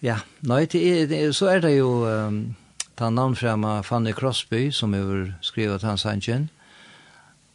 [0.00, 2.54] ja, nei, det är så är det ju um,
[2.96, 6.48] ta navnfrema Fanny Crosby, som har skrivet hans hanskjen,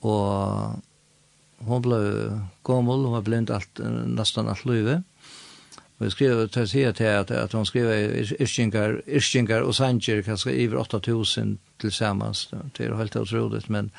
[0.02, 0.82] og
[1.66, 5.02] hon blev gommel, hon var blind allt nästan allt løyve.
[5.98, 7.90] Og jeg skrev til å si til at, at hon skrev
[8.38, 13.92] Ischingar, Ischingar og sanger, kanskje iver 8000 tillsammans det er helt utrolig, men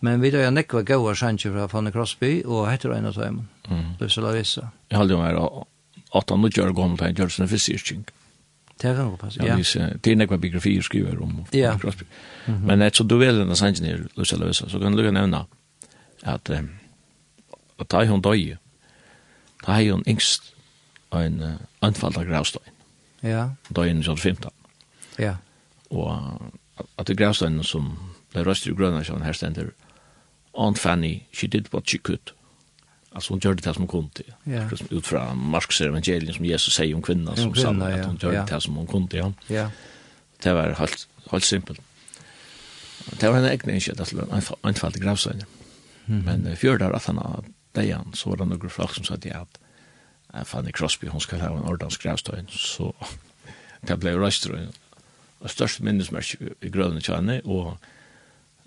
[0.00, 3.96] Men vi har nekva gaua sanger fra Fanny Crosby, og heter en av dem, mm.
[3.98, 4.70] Løvsela Vissa.
[4.90, 5.34] Jeg halde jo meg
[6.14, 8.04] 8-9 år gammel, til jeg gjør sin.
[8.82, 9.56] Det kan godt passe, ja.
[10.04, 11.76] Det er nekva biografier skriver om ja.
[11.78, 12.04] Crosby.
[12.46, 12.76] Mm -hmm.
[12.76, 15.44] Men du vel enn sannsyn er Lucia Løsa, så kan du nevna
[16.22, 16.70] at um,
[17.78, 18.56] at da hun døy,
[19.66, 20.54] da er hun yngst
[21.14, 21.48] en uh,
[21.82, 22.74] anfall av gravstøyen.
[23.22, 23.48] Ja.
[23.76, 24.50] Døyen i 15.
[25.18, 25.34] Ja.
[25.90, 26.40] Og
[26.98, 27.98] at det gravstøyen som
[28.32, 29.70] ble røst i grønna, så her stender,
[30.54, 32.32] Aunt Fanny, she did what she could.
[33.12, 34.22] Alltså hon gjorde det som hon kunde.
[34.44, 34.68] Ja.
[34.90, 37.96] Utifrån Markus evangelium som Jesus säger om kvinnan som kvinna, sa ja.
[37.96, 39.16] att hon gjorde det som hon kunde.
[39.16, 39.32] Ja.
[39.46, 39.70] ja.
[40.42, 41.80] Det var helt, helt simpelt.
[43.20, 45.46] Det var en egen inskjedd, en enfaldig gravsvenner.
[46.06, 46.24] Mm.
[46.24, 49.46] Men fjörde av att han dejan så var det några folk som sa att jag
[50.44, 52.92] Fanny Crosby, hon skulle ha en ordans gravstøyen, så
[53.88, 54.72] det ble røystrøyen.
[55.40, 57.76] Og størst minnesmerk i grønne tjene, og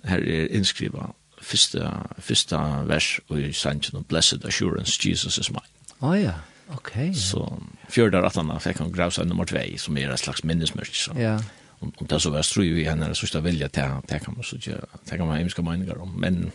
[0.07, 1.11] her er innskriva
[1.41, 5.61] fyrsta fyrsta vers och i sanchen och blessed assurance Jesus is mine.
[5.99, 6.33] Oh ja.
[6.67, 7.09] Okej.
[7.09, 11.11] Okay, så fjärde rattarna fick han grausa nummer 2 som er ett slags minnesmärke så.
[11.17, 11.39] Ja.
[11.79, 14.43] Och och det så var strøy i henne så ska vilja til ta kan man
[14.43, 16.51] så ikke ta kan man hemska meningar om men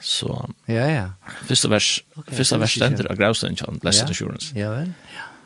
[0.00, 1.10] så ja ja.
[1.46, 4.10] Första vers okay, första vers stender av grausa sanchen blessed ja.
[4.10, 4.58] assurance.
[4.58, 5.36] Ja vel, Ja.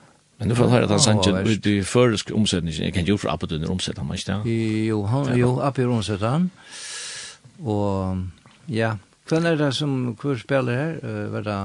[0.40, 2.84] Men nu får jag höra att han sanchen ut i försk omsättningen.
[2.84, 4.50] Jag kan ju för upp under omsättningen, man inte.
[4.50, 6.50] Jo, han jo upp i omsättningen.
[7.60, 8.94] Og ja,
[9.28, 10.92] hvem er det som hvor spiller her?
[11.04, 11.58] Uh, var det,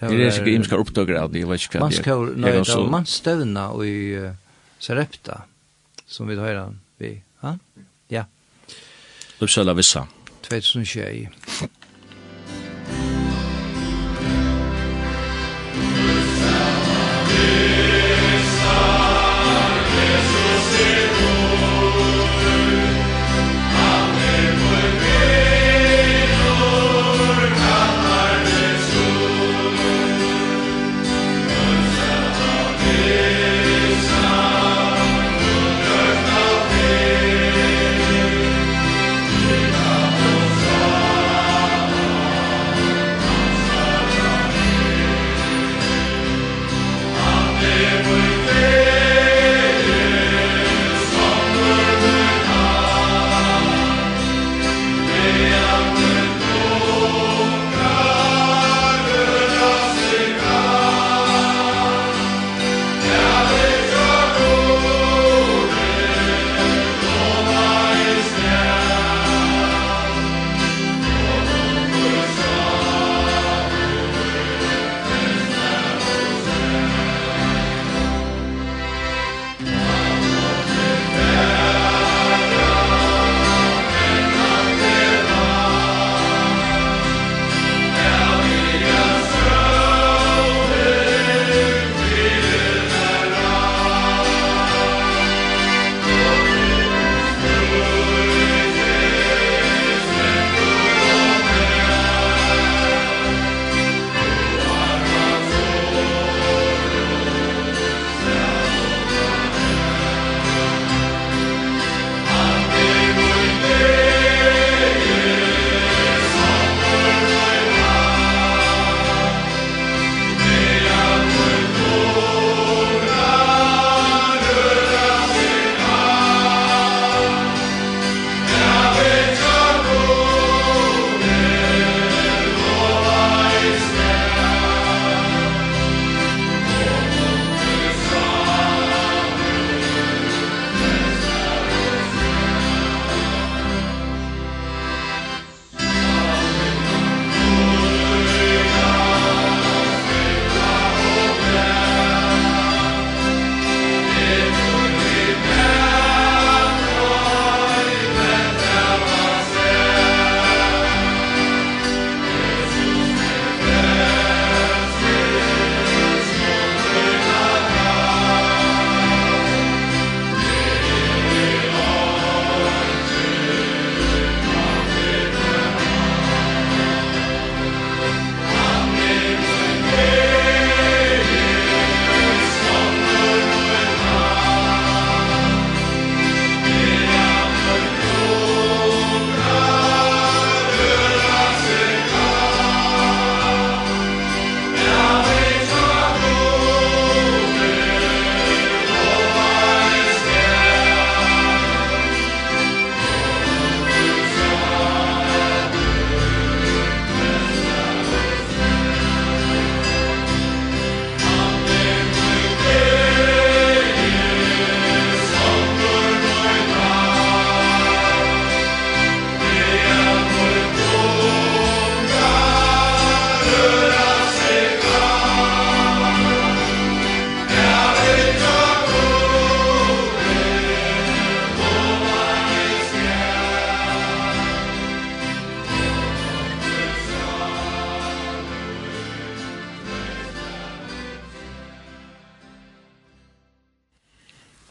[0.00, 2.24] det er ikke imskar oppdager av det, jeg vet ikke hva det er.
[2.36, 4.30] Nei, det var mannstøvna i uh,
[4.82, 5.42] Sarepta,
[6.06, 6.68] som vi høyre
[7.00, 7.16] vi.
[7.42, 7.56] Ha?
[8.12, 8.26] Ja.
[9.40, 10.06] Uppsala Vissa.
[10.46, 11.28] 2021.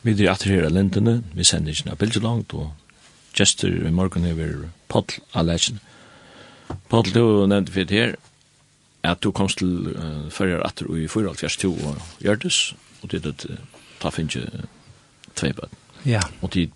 [0.05, 2.69] Vi er atter her av lindene, vi sender ikke noe bildet langt, og
[3.33, 4.51] gestur i morgen er vi
[4.85, 5.79] Podl av leisen.
[6.91, 8.13] Podl, du nevnte for det her,
[9.01, 13.47] at du komst til uh, førre atter i 4.5.2 og Gjørtes, og det er at
[14.03, 14.67] ta finnes ikke
[15.41, 15.73] tvei bad.
[16.05, 16.21] Ja.
[16.45, 16.67] Og de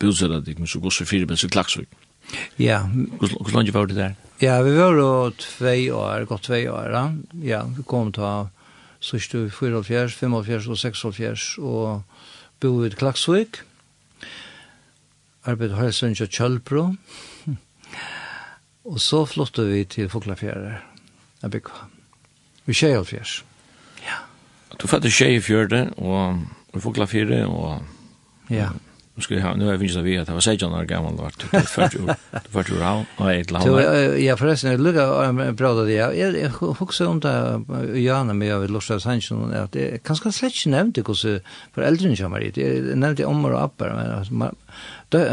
[0.00, 1.88] bildet at de så gos for fire bildet klagsvik.
[2.56, 2.86] Ja.
[3.20, 4.16] Hvor langt var det der?
[4.40, 7.04] Ja, vi var jo tvei år, godt tvei år, ja.
[7.44, 8.48] Ja, vi kom til
[9.04, 12.02] sørste i 4.5, 5.5 og 6.5, og
[12.60, 13.62] bo i Klaksvik,
[15.48, 16.90] arbeid høysen til Kjølbro,
[18.84, 20.74] og så flyttet vi til Foklafjære,
[21.42, 21.88] jeg bygde.
[22.66, 23.38] Vi skjer alt fjærs.
[24.04, 24.20] Ja.
[24.76, 26.40] Du fattet skjer i fjørte, og
[26.76, 27.82] Foklafjære, og...
[28.50, 28.68] Ja.
[29.20, 31.14] Nu ska jag ha, nu har jag vinsat vi att det var 16 år gammal
[31.16, 33.80] vart det först år det först år han och ett land.
[34.18, 37.62] Ja förresten jag lukar prata det jag huxar om det
[37.94, 41.40] Johanna med över Lossa Sanchen att det kanske släcks nämnt det hur
[41.74, 44.20] för äldre kommer hit, jag nämnde om och appar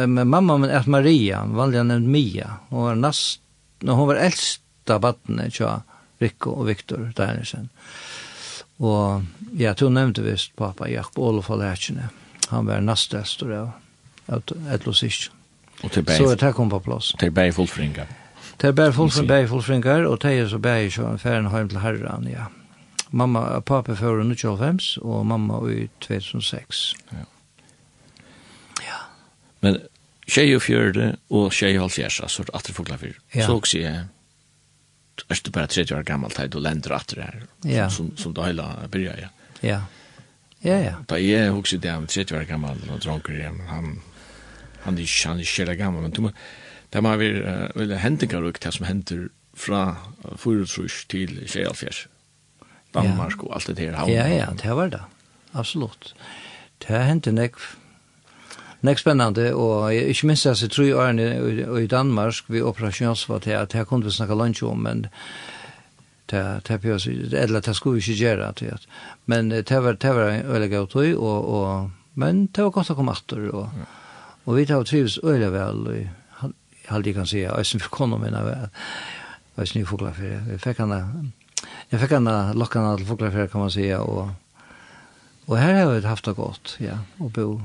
[0.08, 3.42] men mamma min att Maria vanligen nämnd Mia och var näst
[3.80, 5.82] när hon var äldsta barnet tja
[6.20, 7.70] Rico och Viktor där sen.
[8.78, 9.22] Och
[9.58, 12.00] ja, du nämnde visst pappa Jakob Olof Lärchne.
[12.00, 13.72] Mm han var nästestor av
[14.74, 15.32] ett låsisk.
[15.84, 16.18] Och till bär.
[16.18, 17.14] Så det här kom på plats.
[17.20, 18.06] Till bär fullfringa.
[18.58, 22.28] Till bär fullfringa, bär fullfringa och till så bæg så en färden hem till herran,
[22.34, 22.46] ja.
[23.10, 26.94] Mamma pappa fører 1925 og mamma i 2006.
[27.10, 27.18] Ja.
[28.82, 28.98] Ja.
[29.60, 29.80] Men
[30.28, 33.20] tjej och fjörde och tjej och halvfjärsa, så att det fåglar fyr.
[33.32, 33.46] Ja.
[33.46, 34.08] Så också jag är
[35.44, 37.44] du bara 30 år gammal, här, då länder att det här.
[37.62, 37.90] Ja.
[37.90, 39.28] Som, som, som det hela börjar, ja.
[39.70, 39.82] Ja.
[40.68, 40.94] Ja, ja.
[41.08, 43.98] Da jeg husker det, han var 30 år gammel, og dronker igjen, han,
[44.84, 46.34] han er ikke, han er ikke gammel, men du må,
[46.94, 49.82] det må være, uh, eller hendinger og det som hender fra
[50.36, 52.06] Furutrus til Kjellfjers,
[52.94, 53.96] Danmark og alt det her.
[53.96, 55.02] Havn, ja, ja, det var det,
[55.54, 56.14] absolutt.
[56.84, 57.56] Det har hendt Nek
[58.86, 63.56] nek spennende, og jeg, ikke minst jeg tror i årene i Danmark, vi operasjonsvar til
[63.58, 65.08] at her kunne vi snakka lunch om, men
[66.28, 68.88] ta ta på oss eller ta skulle vi gjøre till at
[69.26, 72.96] men det var det var eller gå tøy och och men det var gott att
[72.98, 73.70] komma åter och
[74.44, 76.08] och vi tar trivs öle väl
[76.88, 78.70] halde kan säga ösen för konom men av
[79.58, 81.32] jeg snu fåglar for jeg fikk han
[81.90, 84.30] jag fikk han locka han att fåglar för kan man säga och
[85.46, 87.62] och här har vi haft det godt ja och bo.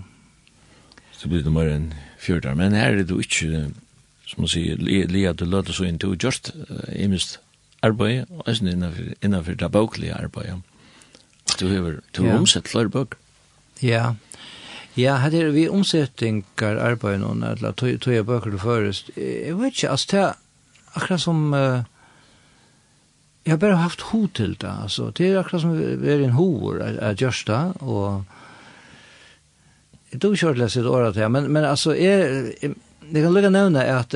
[1.12, 3.70] Så blir det mer än fjordar men her är det då inte
[4.26, 6.52] som man säger leder det låter så inte just
[6.92, 7.38] imist
[7.82, 10.60] arbeid, og eisen innenfor, innenfor det bøklige arbeidet.
[11.60, 12.36] Du har du ja.
[12.38, 13.16] omsett flere bøk.
[13.82, 14.14] Ja,
[14.96, 19.08] ja, her er vi omsettingar arbeid noen, eller tog tog jeg bøker du først.
[19.16, 20.34] Jeg vet ikke, altså det er
[20.92, 21.40] akkurat som...
[21.56, 21.88] Uh,
[23.42, 25.08] jeg har bare haft ho til det, altså.
[25.10, 28.24] Det er akkurat som vi er en hovor, er gjørst det, og...
[30.12, 32.74] Jeg tog ikke ordentlig sitt året til, men, men altså, jeg, jeg,
[33.08, 34.14] jeg kan lukka nevne at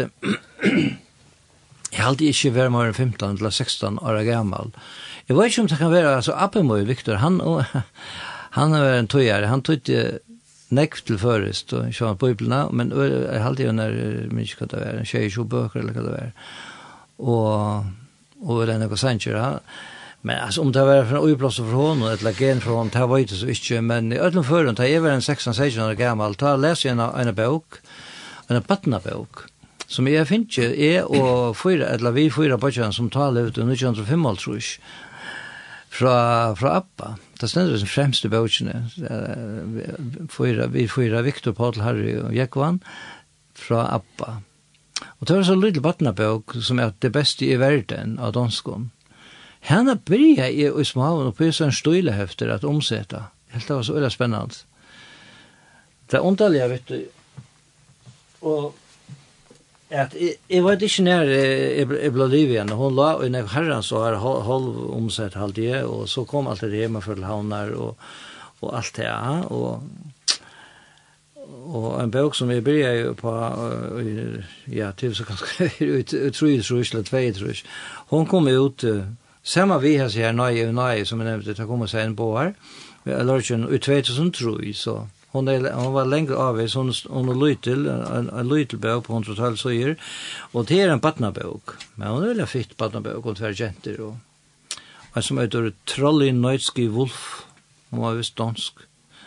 [2.06, 4.72] halte ikke være mer enn 15 eller 16 år gammal.
[5.28, 7.64] Jeg vet ikke om det kan være, altså Appemoy, Victor, han, og,
[8.58, 10.20] han er en tøyere, han tøyte
[10.74, 13.98] nekv til først, og ikke var på Bibelna, men jeg har jo når,
[14.30, 16.32] men ikke hva det var, en tjej, bøker, eller hva det var.
[17.18, 17.84] Og,
[18.42, 19.60] og det er noe sanger, han,
[20.26, 23.06] Men alltså om det var från oplats för hon och gen for från det tar
[23.06, 26.34] vet så ikke, men i ødelen förrun tar jeg var en 16 16 år gammal
[26.34, 27.78] tar leser jeg en en bok
[28.48, 29.44] en partnerbok
[29.86, 33.66] Som jeg finner ikke, jeg og fyra, eller vi fyra bøtjan som taler ut i
[33.66, 34.80] 1905 tror jeg,
[35.96, 36.16] fra,
[36.58, 37.14] fra Abba.
[37.40, 38.82] Det stender som fremste bøtjene.
[40.32, 42.80] Fyra, vi fyra Viktor, Paul, Harry og Jekvan
[43.56, 44.40] fra Abba.
[45.20, 48.90] Og det var så lille batnabøk som er det beste i verden av danskon.
[49.66, 53.28] Henne bryr jeg i smaven og på en støylehefter at omseta.
[53.54, 54.64] Helt det var så veldig spennende.
[56.10, 56.98] Det er underlig, vet du.
[58.46, 58.74] Og
[59.90, 62.72] at jeg vet ikke når jeg ble liv igjen.
[62.74, 66.64] Hun la og når herren så har halv omsett halv det, og så kom alt
[66.66, 67.94] det hjemme for havner og,
[68.62, 69.10] og alt det.
[69.54, 69.82] Og,
[71.66, 73.34] og en bok som jeg bryr jo på,
[74.74, 75.70] ja, til så ganske
[76.34, 77.62] tror trus, eller tror jag
[78.10, 78.84] Hun kom ut,
[79.42, 82.16] samme vi har sier nøye og nøye, som jeg nevnte, det kommer sen seg en
[82.16, 82.52] på her,
[83.06, 87.88] eller ikke, i 2003, så Hon, er, hon var lengre avvis, hon, hon er lytel,
[87.90, 89.96] en, en lytelbøk på 112 søyer,
[90.52, 94.16] og det er en badnabøk, men hon er veldig fitt badnabøk, og tver jenter, og
[95.16, 97.42] en som heter Trolley Nøytski Wolf,
[97.90, 98.80] hon var vist dansk,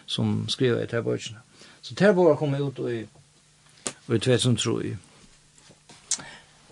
[0.09, 1.43] som skriver i terbøkene.
[1.81, 4.95] Så terbøkene kom ut i, i 2003.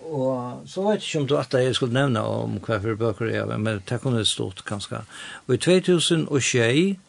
[0.07, 3.31] Og så vet jeg ikke om du at jeg skulle nevne om hva for bøker
[3.31, 5.01] jeg var, men det kunne stått ganske.
[5.47, 7.06] Og i 2006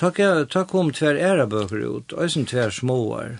[0.00, 3.34] Ta kom tver ära bøker ut, eisen tver småar.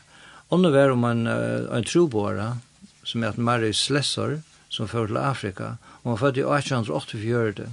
[0.53, 2.59] Ånne var om en, uh, en trobåra,
[3.03, 5.71] som heter at Mary Slessor, som fører til Afrika.
[6.03, 7.71] Og han født i 1884,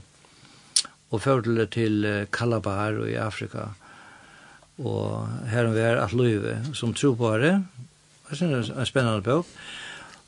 [1.10, 3.68] og fører til til Kalabar i Afrika.
[4.78, 7.64] Og her er var at Løyve, som trobåre.
[8.30, 9.46] Det er en spennende bøk.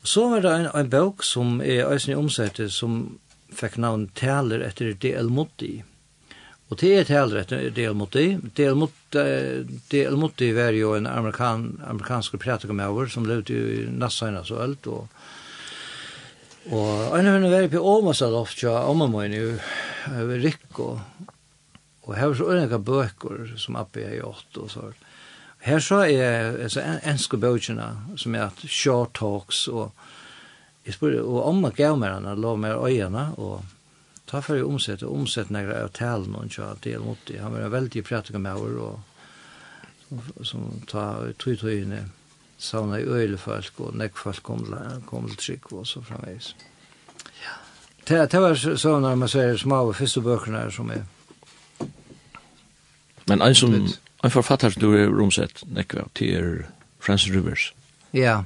[0.02, 3.18] Så var det en, en bøk som er eisen i omsettet, som
[3.52, 5.28] fikk navn Taler etter D.L.
[5.28, 5.82] Motti.
[6.70, 8.28] Og det er talrett Del Mutti.
[8.56, 9.24] Del Mutti,
[9.90, 15.08] Del Mutti var jo en amerikan, amerikansk pratikamauer som levde i Nassauina så alt, og
[16.68, 19.58] Og en av henne var på Åmasa loft, ja, Åmamøyne,
[20.12, 21.00] over Rick og,
[22.04, 24.90] og her var så øyne bøker som Appi har gjort, og så.
[25.64, 29.90] Her så er altså, en, enske bøkene, som er at short talks, og
[30.86, 33.64] jeg spør, og Åma gav meg henne, lov meg øyene, og
[34.30, 37.52] ta för ju omsätta omsätta några av talen och så att det mot det han
[37.52, 39.00] var väldigt pratig med över och
[40.42, 42.08] som ta tog tog inne
[42.58, 44.76] sauna i ölfolk och näckfolk kom
[45.06, 46.54] kom till trick och så framvis.
[47.24, 47.52] Ja.
[48.04, 51.04] Det det var så när man säger små första böckerna som är
[53.24, 53.88] Men en som
[54.22, 56.64] en författare du är romsett näckva till
[57.00, 57.74] Francis Rivers.
[58.10, 58.44] Ja.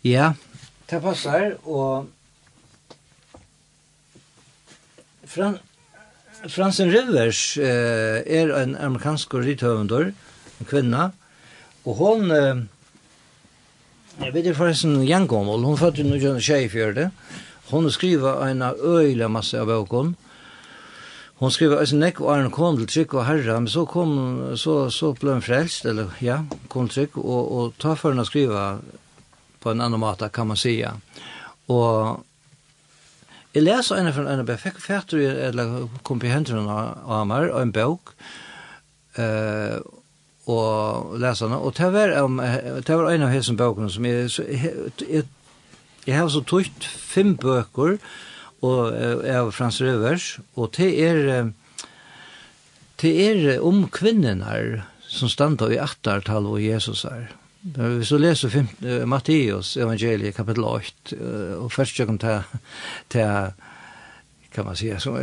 [0.00, 0.34] Ja.
[0.86, 2.06] Det passar och
[5.26, 5.58] Fran
[6.46, 10.12] Fransen Rivers eh, er en amerikansk rithøvendor,
[10.60, 11.08] en kvinna,
[11.84, 12.60] og hon, eh,
[14.20, 17.08] jeg vet forresten gjengommel, hon fødte noe kjønne tjei fjørde,
[17.72, 20.14] hon skriver en øyla masse av bøkken,
[21.38, 24.90] Hon skrev alltså neck och han kom till tryck och herra men så kom så
[24.90, 28.78] så blev han frälst eller ja kom tryck och och ta för att skriva
[29.60, 31.00] på en annan måta kan man säga.
[31.66, 32.24] Och
[33.56, 37.62] Jeg leser en av en av fikk fætter, eller kom på hendene av meg, og
[37.62, 38.10] en bøk,
[39.16, 39.78] uh,
[40.44, 42.36] og leser den, og det var, um,
[42.84, 45.24] det var en av hesen bøkene som jeg, så, jeg, jeg,
[46.04, 47.96] jeg har så tøyt fem bøker,
[48.60, 51.48] og uh, av Frans Røvers, og det er,
[53.00, 57.30] det er om kvinnerne som standa i 18-tallet og Jesus er.
[57.74, 62.44] Men vi så leser fem, uh, Matteus evangeliet kapitel 8 uh, og først kom til,
[63.10, 63.52] til
[64.56, 65.18] kan man säga som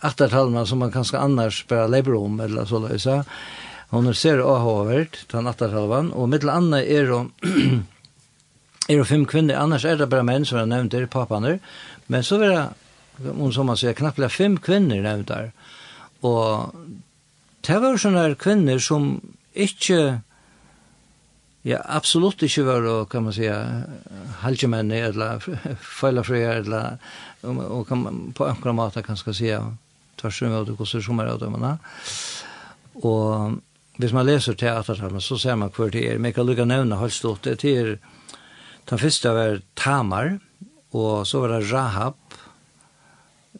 [0.00, 3.24] attartalman som man kanske annars bara lever om eller så lösa.
[3.90, 7.32] Hon ser ahavert den attartalvan och mittel anna är de
[8.88, 11.58] är de fem kvinnor annars är det bara män som jag nämnde pappan nu.
[12.06, 12.68] Men så är det
[13.38, 15.52] hon som man säger knappt fem kvinnor nämnt där.
[16.20, 16.74] Och
[17.60, 19.20] det var sådana kvinnor som
[19.52, 20.20] inte
[21.62, 23.84] Ja, absolutt ikke var, kan man säga,
[24.40, 25.42] halvtjemenn eller
[26.00, 26.96] feilafrøyer, eller
[27.42, 29.58] og, og kan man på enkla måte kan skal säga,
[30.20, 31.74] tvers om det koster som er avdømmene.
[33.04, 33.60] Og
[34.00, 36.18] hvis man leser teatertalene, så ser man hver det er.
[36.18, 37.44] Men jeg kan lukke nevne halvstått.
[37.44, 37.98] det er
[38.88, 40.38] den første var Tamar,
[40.92, 42.16] og så var det Rahab,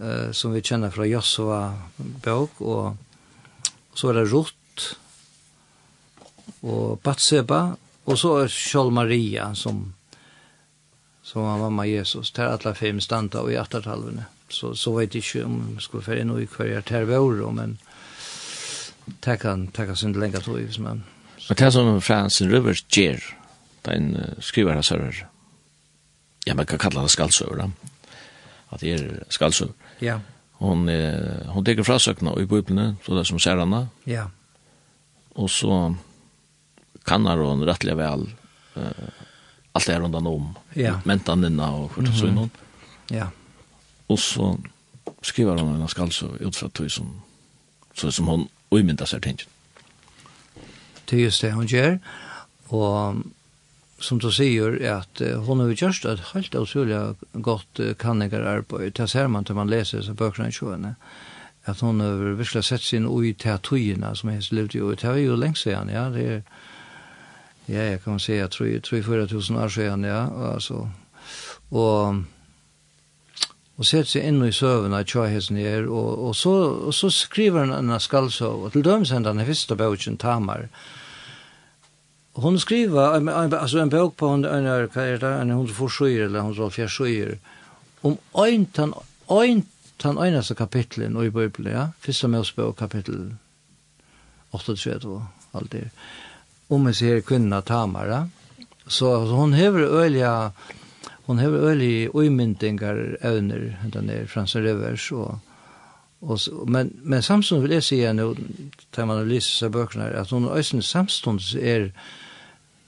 [0.00, 1.60] eh, som vi kjenner fra Josua
[2.24, 2.96] bøk, og
[3.94, 4.96] så var det Ruth,
[6.62, 7.76] og Batseba,
[8.10, 9.94] Och så Kjell Maria som
[11.22, 12.32] som var mamma Jesus.
[12.32, 14.24] Det är alla fem stanta och i attertalvene.
[14.48, 17.44] Så, så vet jeg ikke om jeg skulle färja noe i hver jeg tar vår,
[17.54, 17.76] men
[19.22, 20.78] det kan, det kan inte längre tog.
[20.80, 21.04] Men
[21.48, 23.22] det er som Fransen Rivers ger,
[23.86, 25.26] den skrivare server.
[26.46, 27.70] Ja, man kan kalla det skaldsöver.
[28.68, 29.74] Att det är skaldsøver.
[29.98, 30.20] Ja.
[30.52, 33.88] Hon, uh, hon teker frasökna i bibeln, så det som särarna.
[34.04, 34.30] Ja.
[35.32, 35.94] Och så
[37.10, 38.20] kannar hon rättliga väl
[38.74, 39.08] eh uh,
[39.72, 40.54] allt är runt om.
[40.74, 41.00] Ja.
[41.04, 42.50] Mentan inna och för så någon.
[43.08, 43.26] Ja.
[44.06, 44.58] Och så
[45.22, 47.22] skriver hon en skall så för att som
[47.94, 49.48] så som hon uimynda sig tänkt.
[51.04, 51.98] Det är just det hon gör
[52.66, 53.14] och
[53.98, 59.02] som du säger att uh, hon har ju gjort ett helt otroligt gott kannigar arbete.
[59.02, 60.94] Det ser man när man läser så böckerna i sjön
[61.64, 64.96] att hon har verkligen sett sin ui till tøyina som hennes levde i.
[65.00, 66.04] Det var ju länge sedan, ja.
[66.10, 66.42] Det är
[67.66, 70.90] ja, jag kan säga 3-4 tusen år sedan, ja, alltså.
[71.68, 72.14] Och,
[73.76, 77.60] och sätter sig in i sövna i tjahets ner, och, och, så, och så skriver
[77.64, 78.00] han en
[78.30, 80.68] så och till dem sen den första boken, Tamar.
[82.32, 86.40] Hon skriver, alltså en bok på hon, en, en, en, en, hon får sjöer eller
[86.40, 87.38] hon får fjärskyr,
[88.00, 88.94] om en, en,
[90.04, 93.34] en, ena så kapitlen i Bibeln, ja, första Mosebok kapitel
[94.66, 95.90] 38, allt det
[96.70, 98.28] om en ser kvinna Tamara.
[98.86, 100.50] Så hon hever øyliga
[101.26, 105.38] hon hever øylig uimyndingar evner hentan der Fransen Rivers og
[106.20, 108.34] Og, men, men samstund vil jeg säga nu
[108.92, 111.90] til man lyser seg bøkene hon at hun är samstånd er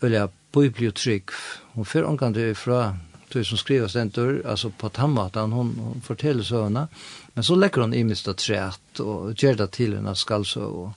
[0.01, 1.31] veldig bibliotrygg.
[1.75, 2.97] Hun fer omgang det fra
[3.33, 6.89] du som skriver stendur, altså på tannmaten, hon, hon forteller søvnene,
[7.35, 10.81] men så lägger hon i mista træt og gjør det til henne skalsøv.
[10.81, 10.93] Og,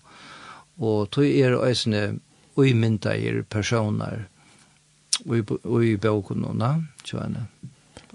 [0.77, 2.19] och tog er øyne
[2.55, 4.25] uimyndager personer
[5.25, 5.41] i,
[5.89, 7.47] i bokunona, tjene,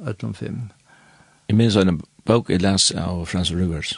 [0.06, 0.60] ætlom fem.
[1.48, 3.94] Jeg minns en bok jeg les av Frans Rivers,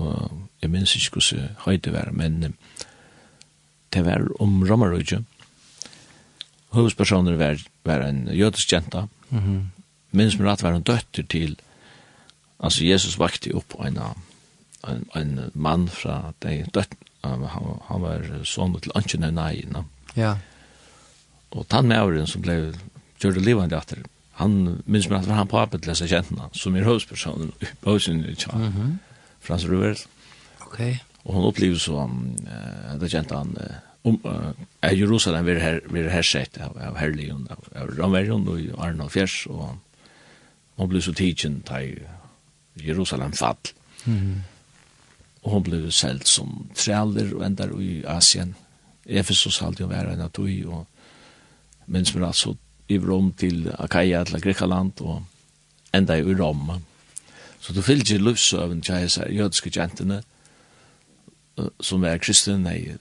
[0.00, 2.54] og jeg minns ikke hvordan høyde var, men
[3.92, 5.22] det var om Romarudje.
[6.70, 9.60] Hovedspersoner var, var en jødisk jenta, mm -hmm.
[10.10, 11.56] minns min at var en døtter til,
[12.60, 13.98] altså Jesus vakte opp en,
[14.88, 19.64] en, en mann fra de døttene, um, han, han var sånn til ønsken av nei.
[19.72, 19.84] No?
[20.16, 20.36] Ja.
[21.50, 22.56] Og tann tannmæveren som ble
[23.20, 24.04] gjør det livende etter,
[24.40, 24.56] han
[24.88, 27.66] minns meg at det var han på arbeid til seg kjentene, som er høyspersonen i
[28.30, 28.96] i Tja, mm -hmm.
[29.40, 30.06] Frans Ruvers.
[30.66, 30.80] Ok.
[31.24, 34.52] Og hun opplevde så han, uh, det kjente han, uh, om uh,
[34.82, 39.08] er Jerusalem vi her vi her sett av av herligen av, av Ramverion og Arno
[39.08, 39.78] Fjers og
[40.78, 42.00] han ble så tidsen til
[42.86, 43.56] Jerusalem fall.
[44.06, 44.16] Mhm.
[44.16, 44.42] Mm
[45.42, 48.54] og hon blev selt som træler og endar i Asien.
[49.06, 50.86] Efesos halde jo være enn at ui, og
[51.86, 52.54] mens men altså
[52.88, 55.22] i Rom til Akaia, til Grekaland, og
[55.94, 56.82] enda i Rom.
[57.60, 60.22] Så du fylgje livsøven til hans jødiske gentene,
[61.80, 62.96] som er kristen, nei,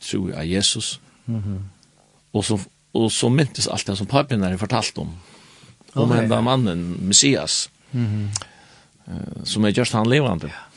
[0.00, 1.58] tro av Jesus, mm
[2.32, 2.60] og, som,
[2.94, 5.14] og så myntes alt det som papen har fortalt om,
[5.94, 9.44] om okay, enda mannen, Messias, mm -hmm.
[9.44, 10.46] som er just han levande.
[10.46, 10.67] Ja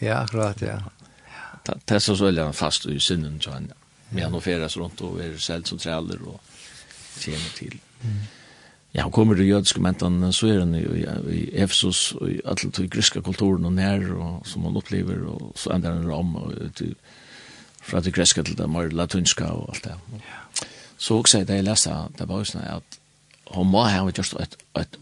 [0.00, 0.78] Ja, akkurat, ja.
[1.68, 3.68] Det er så veldig fast i sinnen, så han
[4.10, 6.40] med han og oferas rundt og er selv som træller og
[7.18, 7.74] tjener til.
[8.94, 12.88] Ja, han kommer til jødiske mentene, så er han i Efesus og i alle de
[12.88, 16.94] griske kulturen og nær, og, som han opplever, og så ender han om og, til,
[17.82, 20.22] fra det greske til det mer latinska og alt det.
[20.98, 22.98] Så også da jeg leste det var jo sånn at
[23.52, 24.98] hun må ha gjort et, et,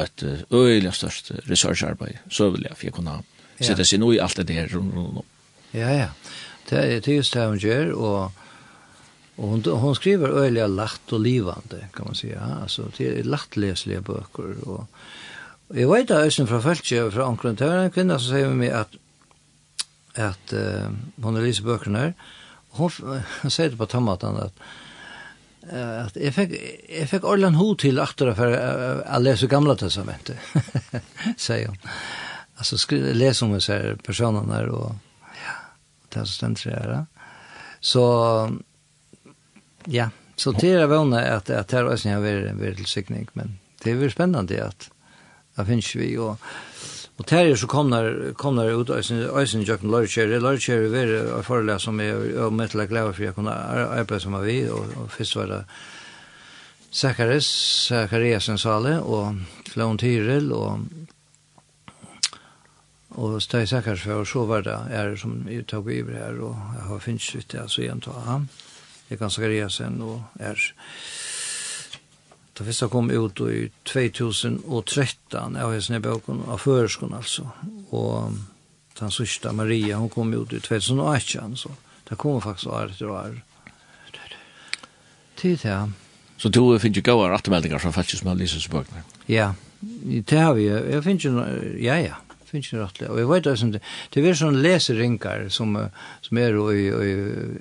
[0.00, 0.22] et
[0.52, 3.24] øyelig størst researcharbeid, så vil jeg, for jeg kunne ha
[3.60, 5.22] sätta seg nog i alt det der rundt här.
[5.80, 6.08] Ja, ja.
[6.70, 8.32] Det er det just det hun gjør, og,
[9.36, 12.62] og hun, hun skriver øyelig lagt og livande kan man säga.
[12.62, 14.54] altså, det er lagt leselige bøker.
[14.66, 14.86] Og,
[15.68, 18.54] og jeg vet att Östen fra Fältje, fra Ankron, det er en kvinne som sier
[18.54, 18.88] meg at,
[20.14, 20.90] at att uh,
[21.22, 22.12] hon har bøkene her,
[22.70, 24.52] og hun, hun sier det på tommatan att,
[26.06, 26.50] att jag fick,
[26.88, 28.52] jag fick Orland Ho till aktora för
[29.06, 30.36] att läsa gamla testamentet,
[31.36, 31.76] säger hon
[32.60, 34.94] alltså skriva läsa om så här personerna där och
[35.44, 35.52] ja
[36.08, 37.06] det så ständigt är
[37.80, 38.58] så
[39.84, 43.28] ja så det är väl att att det är så jag vill vill till sikning
[43.32, 44.90] men det är väl spännande att
[45.54, 46.40] där finns vi och
[47.16, 52.00] Och där så kommer kommer ut ösen ösen jökn lörcher lörcher är en föreläsning som
[52.00, 55.64] är om ett lag lära för jag kunde arbeta som vi och först var det
[56.90, 57.46] Zacharias
[57.88, 59.34] Zachariasen sale och
[59.70, 60.78] Flon Tyrell och
[63.20, 66.38] Og så tar jeg sikkert for, så var det er som jeg tok på her,
[66.40, 68.46] og jeg har finnes ut det, altså igjen tar han.
[69.10, 70.62] Jeg kan Zakaresen og er.
[72.56, 77.46] Det første kom ut i 2013, jeg har hesen i boken, av føreskånd altså.
[77.90, 78.36] Og
[79.00, 81.72] den sørste Maria, hun kom ut i 2018, så
[82.08, 83.38] det kom faktisk år etter år.
[85.36, 85.86] Tid, ja.
[86.36, 89.04] Så du finner ikke gode rettemeldinger fra faktisk med Lisens bøkene?
[89.28, 90.68] Ja, det har vi.
[90.68, 91.76] Jeg finner ikke, noe...
[91.80, 92.20] ja, ja
[92.50, 93.10] finnes ikke rettelig.
[93.10, 93.82] Og jeg vet det,
[94.14, 95.76] det er sånne läseringar som,
[96.26, 97.14] som er i, i,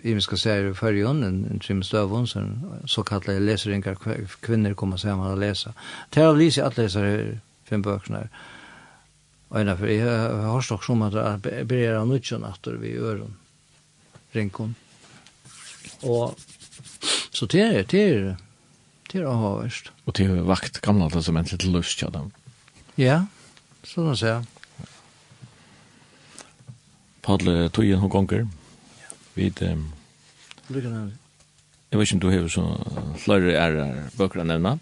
[0.03, 3.99] i vi skal se i førjen, en, en trim støvun, så kallet läseringar
[4.41, 5.73] kvinner kommer sammen og läsa.
[6.13, 7.39] Det er av att at leser
[7.69, 8.29] fem bøkene her.
[9.49, 10.05] Og en av for, jeg
[10.45, 13.23] har stokk som at jeg mycket av nødgjøn at vi gjør
[14.35, 14.75] rinkon.
[16.03, 16.37] Og
[17.31, 18.35] så det är det er,
[19.11, 19.91] det er avhåverst.
[20.05, 22.31] Og det vakt gamle testamentet til lust, ja, dem.
[22.97, 23.25] Ja,
[23.83, 24.33] sånn å si.
[27.29, 28.47] Padle tøyen hun gonger.
[29.35, 29.83] Vi ehm
[30.69, 32.63] Jeg vet ikke om du har så
[33.17, 33.75] flere er
[34.17, 34.79] bøker å nevne.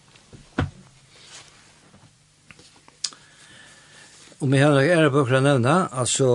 [4.40, 6.30] Om jeg har ære bøker å nevne, altså,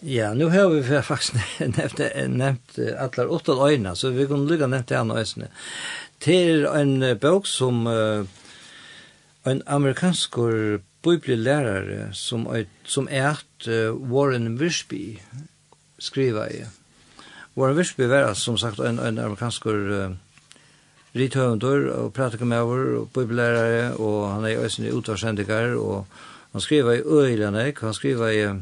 [0.00, 1.36] ja, nå har vi faktisk
[1.76, 2.00] nevnt,
[2.32, 5.52] nevnt alle åtte øyne, så vi kunne lykke nevnt det andre øyne.
[6.20, 8.24] Til en bok som uh,
[9.44, 10.40] en amerikansk
[11.02, 13.38] bibelelærare som er, som er
[14.10, 15.18] Warren Wiersbe
[15.98, 16.62] skriva i.
[17.56, 20.16] Warren Wiersbe var som sagt en, en amerikansk uh,
[21.14, 26.06] rithøvendur og pratikumæver og bibelelærare og han er også en utvarsendiker og
[26.52, 28.56] han skriva i Øylanek, han skriva i uh,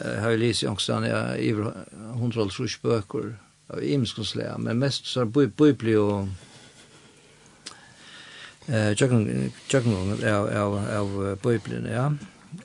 [0.00, 1.04] har jeg lyst i ångstan
[1.38, 3.32] i hundra og trus bøker
[3.70, 6.28] av imskonslega, men mest så er bibli og
[8.70, 12.10] eh jøkken jøkken av av av bibelen ja.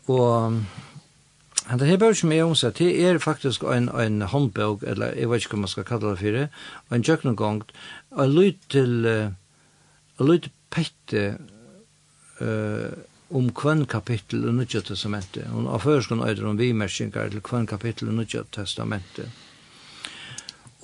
[0.08, 0.62] Og
[1.66, 5.42] Han det hebur med om seg, det er faktisk en, en håndbog, eller eg vet
[5.42, 6.48] ikki hva man skal kalla det fyrir
[6.94, 7.64] ein en gong
[8.20, 11.24] en lyd til, en lyd pette
[12.42, 12.92] uh,
[13.34, 18.12] om kvann kapittel i Nudja testamentet, og av førskån øyder om vimersingar til kvann kapittel
[18.12, 19.30] i Nudja testamentet.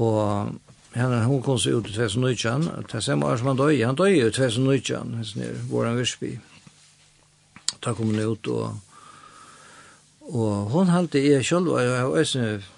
[0.02, 0.56] Og
[0.95, 4.18] henne hon kom seg ut i 2019, det samme år som han døg, han døg
[4.18, 6.35] i 2019, hans nere, våran Virsby.
[7.81, 8.76] Da kom hun ut, og,
[10.31, 12.69] og hun halte i selv, og jeg har var har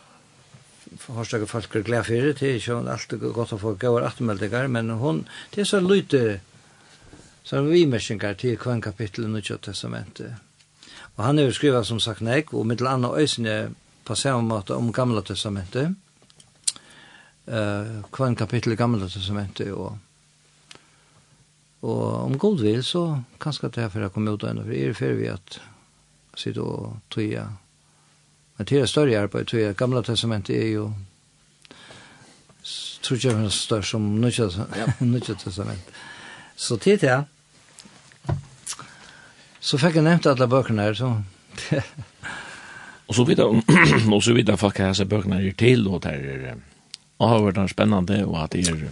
[1.07, 4.67] Horstakke folk er glad for det, det er ikke alltid godt å få gøyere atmeldinger,
[4.69, 6.39] men hun, det er så lite,
[7.43, 10.35] så er vi vimersinger til hver kapittel i Nødja Testamentet.
[11.15, 13.73] Og han er jo skrivet som sagt nek, og mitt landa øysene
[14.05, 15.95] på samme måte om Gamla Testamentet,
[17.47, 19.97] eh kvann kapitel i gamla testamentet og
[21.83, 24.71] og om god vil så kanskje det er for å komme ut av henne for
[24.73, 25.59] er for vi at
[26.39, 27.43] sitte og tøye.
[28.57, 29.73] Men til det større arbeid tøye.
[29.73, 30.93] Gamla testamentet er jo
[33.03, 34.47] tror ikke jeg er større som nødja
[35.43, 35.93] testament.
[36.55, 37.23] Så til det
[39.63, 41.13] så fikk jeg nevnt alle bøkene her så
[43.07, 43.39] og så vidt
[44.15, 46.55] og så vidt jeg fikk jeg bøkene her til og der er
[47.19, 48.83] Og har vært spennende, og at det er...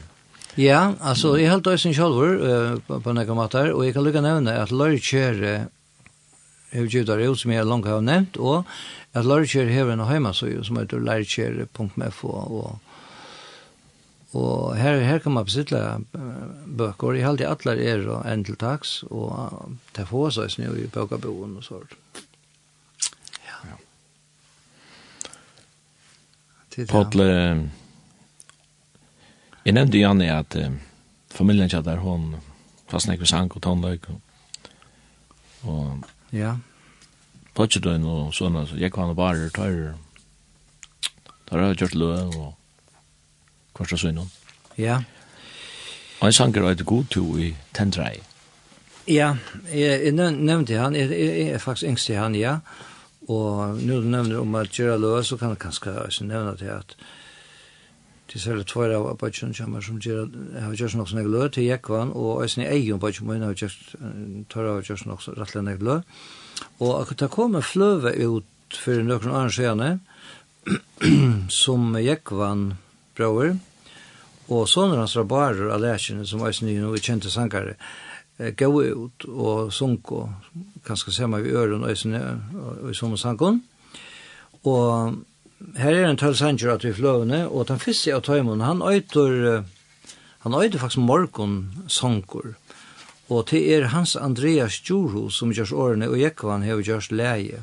[0.60, 4.58] Ja, altså, jeg helt døysen sjolver uh, på nekka matar, og jeg kan lukka nevne
[4.60, 5.40] at Lorkjær
[6.72, 8.68] hever gjudar ut som jeg langt har nevnt, og
[9.16, 12.80] at Lorkjær har en heimasøy som heter lorkjær.mfo, og
[14.32, 16.00] Og her, her kan man besittla
[16.78, 17.18] bøker.
[17.18, 21.58] Jeg halte atler er og en til taks, og det får seg snø i bøkerboen
[21.60, 21.98] og sånt.
[23.44, 23.58] Ja.
[23.74, 23.76] ja.
[26.88, 27.28] Podle,
[29.66, 30.72] Jeg nevnte Janne at eh,
[31.30, 32.36] familien ikke der hun
[32.90, 34.22] fast ved sang og tonløk og,
[35.64, 36.56] og ja.
[37.56, 39.96] Potsjedøyn og sånne, så jeg kan bare tar
[41.50, 42.54] Der har jeg gjort løe og
[43.76, 44.32] kvarsta søgnon.
[44.78, 45.02] Ja.
[46.22, 48.22] Og en sanger er et god to i tendrei.
[49.08, 49.36] Ja,
[49.74, 52.58] jeg, jeg nevnte han, jeg, jeg jeg, er faktisk yngst i han, ja.
[53.28, 56.96] Og nå du nevner om at gjøre løe, så kan jeg kanskje nevne til at
[58.32, 61.66] til særlig tvær av bøtjen kommer som gjør jeg har gjort nok sånn jeg til
[61.68, 63.96] Jekvann, og jeg snitt egen bøtjen min har gjort
[64.52, 65.98] tar av gjort nok sånn rettelig jeg lø.
[66.80, 69.90] Og akkurat det kom fløve ut for noen annen skjene,
[71.52, 72.70] som Jekvann
[73.18, 73.58] brøver,
[74.52, 77.76] og sånne hans rabarer av lærkjene som jeg snitt og kjente sangere,
[78.40, 80.24] gå ut og sunko,
[80.88, 83.60] kanskje sema i øren og i sånne sangen,
[84.64, 85.20] og
[85.78, 89.64] her er en tøll sanger at vi fløvene, og den første av tøymon, han øyter,
[90.46, 91.58] han øyter faktisk morgon
[91.88, 92.56] sanger,
[93.30, 97.62] og det er hans Andreas Djurho som gjørs årene, og Jekvann har gjørs leie.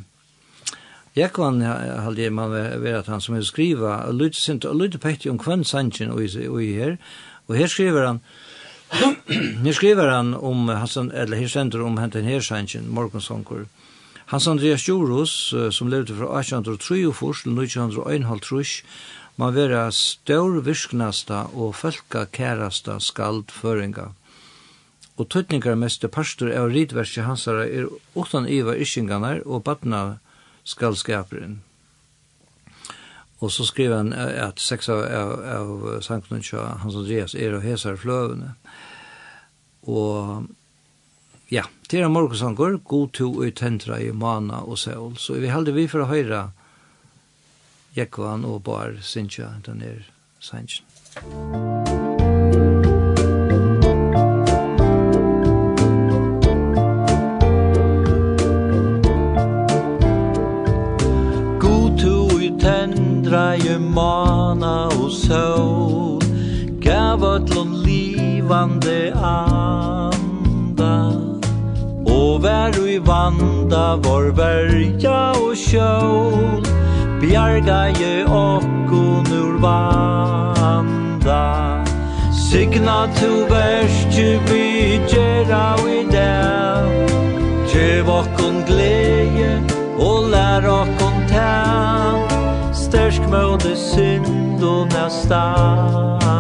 [1.19, 5.39] Jekvan halde man ved at han som har skriva, lyder sint, og lyder pekti om
[5.39, 6.23] kvann sanger og
[6.63, 6.97] i her,
[7.49, 8.21] og her skriver han,
[9.65, 13.67] her skriver han om, eller her sender om henten her sanger, morgon
[14.29, 16.97] Hans Andreas Jorus, som levde fra 1803
[17.43, 18.83] til 1951,
[19.41, 21.75] man være stør virknasta og
[22.33, 24.11] kærasta skald føringa.
[25.17, 30.19] Og tøtningar mest pastor av ridverset hansara er utan iva yskinganar og badna
[30.65, 31.63] skaldskaperen.
[33.41, 36.45] Og så skriver han at seks av, av, av sankten
[36.83, 38.53] Hans Andreas er og hesar fløvene.
[39.89, 40.45] Og
[41.49, 45.15] Ja, til er morgensanger, god to og tentra i mana og seol.
[45.17, 46.41] Så vi heldig vi for å høre
[47.97, 50.03] Jekvan og Bar Sintja, den er
[50.45, 50.85] sannsyn.
[61.65, 66.21] God to i tendra i mana og sol,
[66.85, 70.18] gav ötlun livande av
[72.39, 76.63] og vær i vanda vår verja og sjål
[77.19, 81.47] Bjarga je okkun ur vanda.
[82.31, 87.11] Signa tu verstu vi gjerra i dag.
[87.73, 89.59] Gjev okkun gleje
[89.99, 92.23] og lær okkun tal.
[92.71, 96.39] Stersk møte synd og næstanda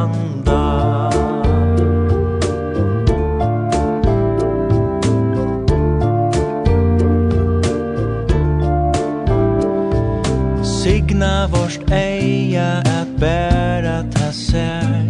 [11.18, 15.02] Egna vårt eia at bæra ta sær.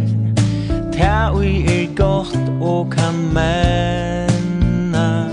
[0.89, 5.29] Ta ui er gott og kan menna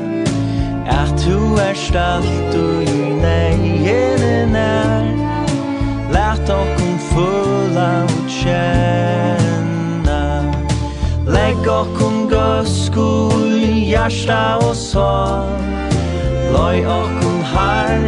[0.84, 5.08] At tu er stalt og i negin nær.
[6.12, 10.20] Lært okkum fulla og tjenna
[11.24, 15.85] Legg okkum gøsku i hjärsta og sår
[16.52, 18.01] Loi okken her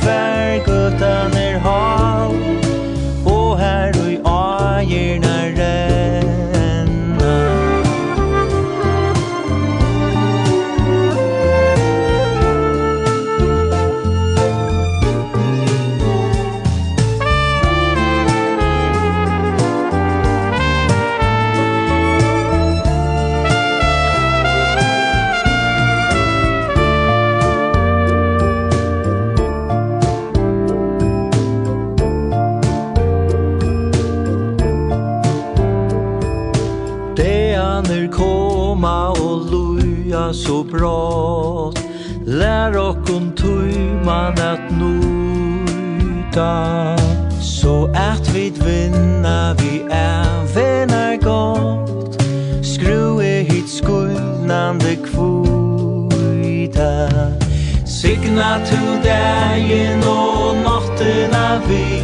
[0.00, 2.65] kvær hver gutan er hal.
[40.26, 41.80] lyfta så brått.
[42.26, 43.32] Lär och om
[44.04, 46.46] man att nota
[47.40, 52.22] Så att vi vinna vi är vänner gott.
[52.66, 55.88] Skrue hit skuldnande kvita
[57.86, 62.02] Signa to dagen och notterna vi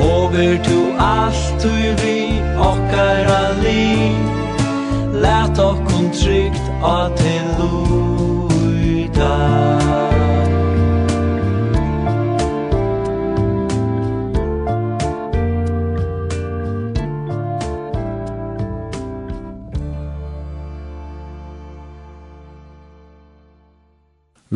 [0.00, 4.16] Over to allt du vi okkara liv
[5.22, 6.86] Lät okkon tryggt Vi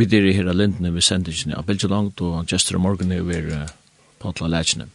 [0.09, 3.52] dyrir her av lindene vi sendingen av Bilge Langt og Jester Morgan er ved
[4.18, 4.88] Patla Lætsjene.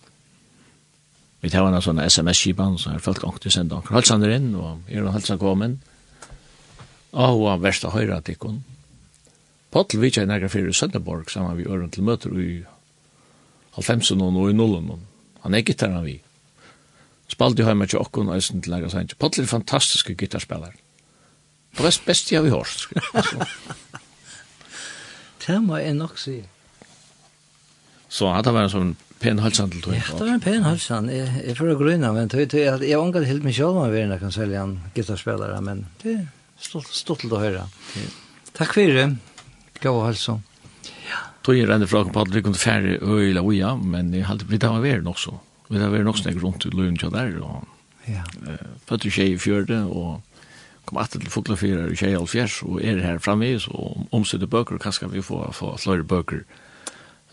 [1.46, 5.06] Vi tar henne sånne sms-kipan, så er folk ångte senda anker halsander inn, og er
[5.06, 5.78] han halsan kommet.
[7.12, 8.64] Og hun verst å versta at ikon.
[9.74, 12.64] Pottel vitja i nægra fyrir Sønderborg sammen vi øren til møter i
[13.78, 15.00] 90 og i 0
[15.44, 16.20] Han er gitarran vi.
[17.30, 19.18] Spalt i høyme til okkon, og eisen til nægra sannsyn.
[19.20, 20.74] Pottel er fantastiske gitarspellar.
[21.78, 22.90] Det var best jeg vi hørt.
[25.48, 26.42] Det må jeg nok si.
[28.10, 29.94] Så han var en sånn pen halsan til tog.
[29.94, 31.10] Ja, det var en pen halsan.
[31.14, 33.96] Jeg, jeg får grunna, men tog, tog, jeg har omgått helt mye sjálf om jeg
[33.96, 36.18] vil, jeg kan selge en gitarspelare, men det
[36.62, 37.66] stolt til å høre.
[38.58, 39.10] Takk for det.
[39.80, 40.38] Gå og helse.
[41.46, 44.66] Tog jeg en fra på at vi kunne færre øyla uja, men jeg hadde blitt
[44.68, 45.38] av å være nok så.
[45.70, 48.26] Vi hadde vært nok snakket rundt i løyen til der, og ja.
[48.44, 50.22] uh, i tjei i fjørde, og
[50.90, 54.84] kom at til foklafyrer i tjei alfjers, og er her framme, og omstøtte bøker, og
[54.84, 56.44] hva skal vi få, få flere bøker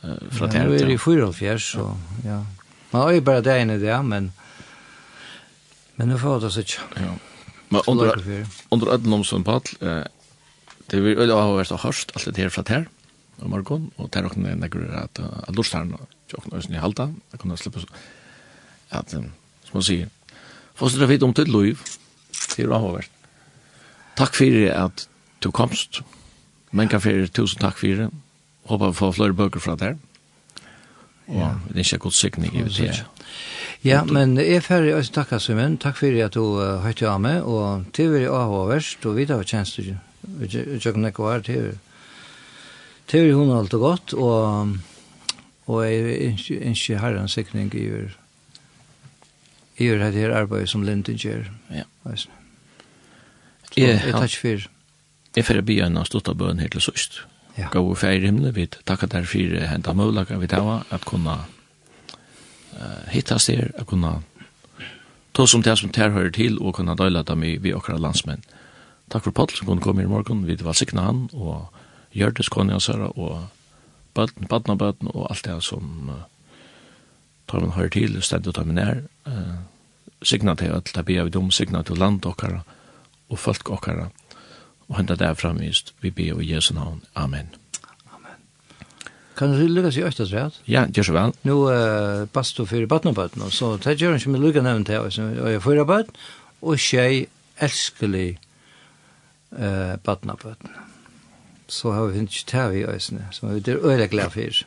[0.04, 0.70] uh, fra det her?
[0.70, 1.90] Ja, nå er i fyra alfjers, så
[2.24, 2.42] ja.
[2.92, 4.30] Man har jo bare det ene det, men
[5.96, 6.84] men nu får det så ikke.
[7.00, 7.14] Ja.
[7.70, 8.20] Men under,
[8.70, 10.04] under ödlom som pall, eh,
[10.90, 12.86] det vil øyla ha vært hørst alt det her fra ter,
[13.42, 15.18] og morgon, og ter okna enn ekkur at
[15.48, 17.82] aldorstarn og okna øysen i halda, jeg kunne slippe
[18.94, 20.12] at, som man sier,
[20.76, 21.80] Fostet det vidt om til liv,
[22.52, 23.08] det er avhåvert.
[24.16, 25.06] Takk fyrir at
[25.40, 26.02] du komst,
[26.76, 28.10] Men kan fyrir, tusen takk fyrir,
[28.68, 29.94] håper vi får flere bøker fra der,
[31.26, 33.06] og det er ikke god sikning i det her.
[33.86, 35.78] Ja, men jeg er ferdig å takke, Simon.
[35.82, 39.26] Takk for at du uh, høyte av meg, og til vi er avhåverst, og vi
[39.30, 39.94] tar tjenest til
[40.82, 41.72] Jøkken Ekvar, til
[43.28, 44.76] vi hun alt og godt, og,
[45.70, 48.16] og jeg ønsker herren sikning i hver
[49.76, 51.50] i hver her arbeid som Linden gjør.
[51.70, 51.84] Ja.
[52.16, 52.28] Så
[53.76, 54.68] jeg tar ikke for.
[55.36, 57.20] Jeg er ferdig å begynne å stått av bøen helt til søst.
[57.58, 57.68] Ja.
[57.72, 61.36] Gå og ferie himmelen, vi takker derfor for hentet mulighet vi tar at kunne
[62.76, 64.12] uh, hittas der å kunne
[65.36, 68.44] ta som det som ter hører til og kunne døyla dem i vi okra landsmenn.
[69.12, 70.46] Takk for Paul som kunne komme i morgen.
[70.46, 71.68] Vi var sikna han og
[72.16, 73.48] Gjørtes Konja Sara og
[74.16, 76.24] bøtten, bøtten og bøtten og alt det som uh,
[77.46, 79.02] tar man hører til, stedet og tar man nær.
[79.26, 79.60] Uh,
[80.22, 82.62] signa til at det blir vi dom, signa til land okkara
[83.28, 84.08] og folk okkara
[84.88, 85.94] og henta derfra framvist.
[86.00, 87.02] Vi ber i Jesu navn.
[87.14, 87.65] Amen.
[89.36, 90.56] Kan du lukka seg øyta svært?
[90.64, 91.34] Ja, gjør så vel.
[91.44, 95.50] Nå uh, bastu fyrir badnabøtten, så det gjør han ikke med lukka nevnt her, og
[95.52, 96.14] jeg fyrir bøtt,
[96.64, 97.26] og tjei
[97.60, 98.38] elskelig
[99.52, 100.72] uh, badnabøtten.
[101.68, 104.62] Så har vi finnet tæv i øysene, som vi er øyla glad fyrir.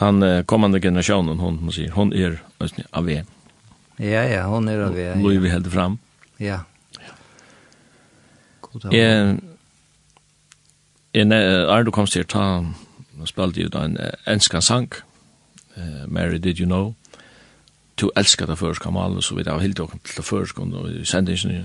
[0.00, 3.20] Den uh, kommande generationen, hon, man sier, hon er øysene av vi.
[4.02, 5.04] Ja, ja, hon er av vi.
[5.06, 5.14] Ja.
[5.20, 6.00] Lå vi held fram.
[6.42, 6.64] Ja.
[8.66, 8.98] God dag.
[8.98, 9.38] Jeg,
[11.14, 12.85] jeg, jeg, jeg, jeg, jeg,
[13.16, 13.96] Nå spalte jo da en
[14.28, 14.92] enskan sang,
[15.76, 16.94] uh, Mary Did You Know,
[17.96, 21.04] to elska det først kamal, så vi da hilde åkken til det først, og vi
[21.04, 21.64] sendte ikke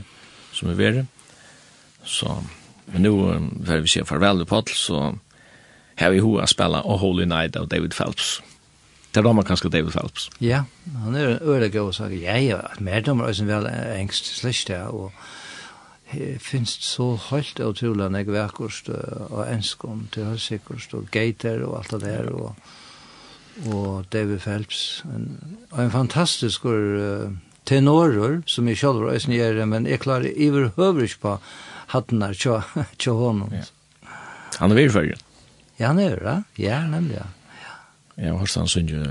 [0.53, 1.03] som vi var.
[2.03, 2.37] Så,
[2.93, 3.15] men nå,
[3.65, 5.01] før vi sier farvel til Potl, så
[5.99, 8.39] har vi hoa spela A Holy Night av David Phelps.
[9.11, 10.29] Det er da man kanskje David Phelps.
[10.39, 10.63] Ja,
[11.03, 13.67] han er øyelig og sier, jeg er mer dommer, og som vel
[13.97, 15.11] engst slik det, og
[16.39, 21.95] finst så helt utrolig enn jeg verkost og enskom til høysikkost og gater og alt
[21.95, 22.55] det der og,
[23.71, 25.03] og David Phelps.
[25.07, 25.27] En,
[25.71, 27.31] og en fantastisk uh,
[27.65, 31.37] tenorer som jeg selv var øyne men jeg klarer iver høvrig på
[31.93, 32.61] hatten her tja,
[33.11, 33.65] honom ja.
[34.59, 35.27] Han er virfølgen
[35.79, 37.27] Ja, han er det, ja, nemlig ja.
[38.17, 39.03] Ja, hos han synes jo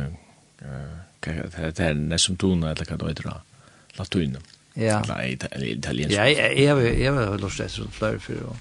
[1.20, 3.40] det er nesten tona eller hva det er
[3.98, 4.42] latunen
[4.78, 5.00] Ja.
[5.02, 6.14] Eller italiensk.
[6.14, 8.56] Ja, jeg jeg var lust til sånn flere for.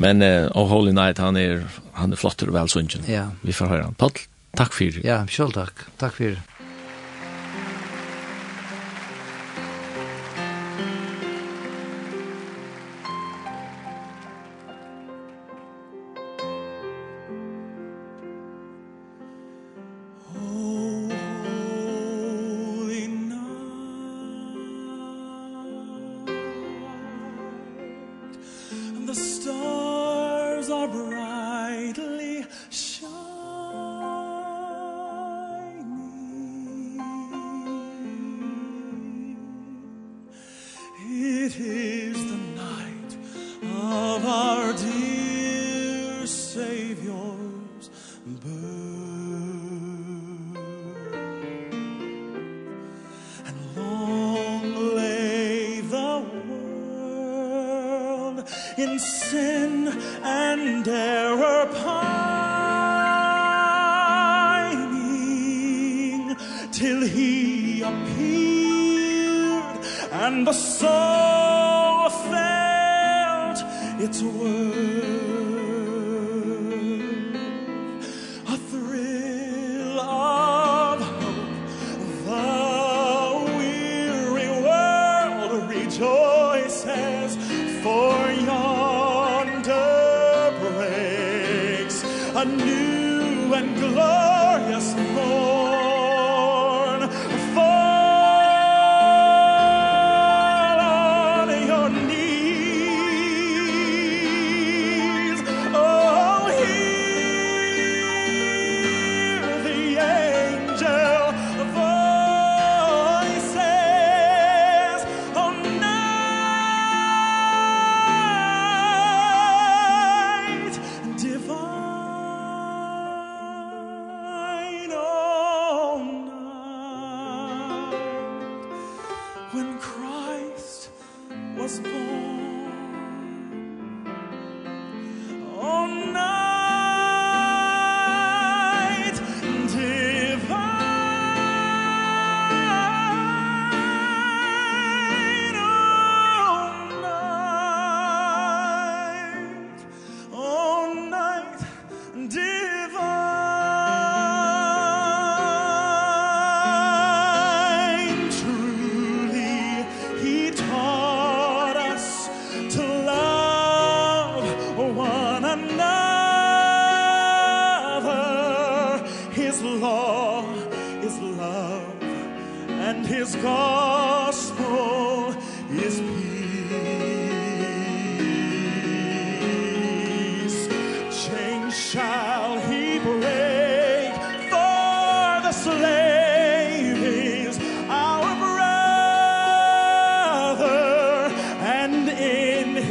[0.00, 0.22] Men
[0.56, 3.04] oh holy night han er han er flott og vel sunken.
[3.08, 3.28] Ja.
[3.44, 3.98] Vi får høre han.
[4.00, 4.16] Paul,
[4.56, 5.00] takk for.
[5.04, 5.84] Ja, selv takk.
[6.00, 6.38] Takk for.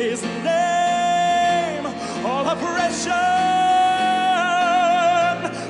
[0.09, 1.85] his name.
[2.25, 3.11] All oppression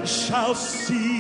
[0.05, 1.18] shall cease.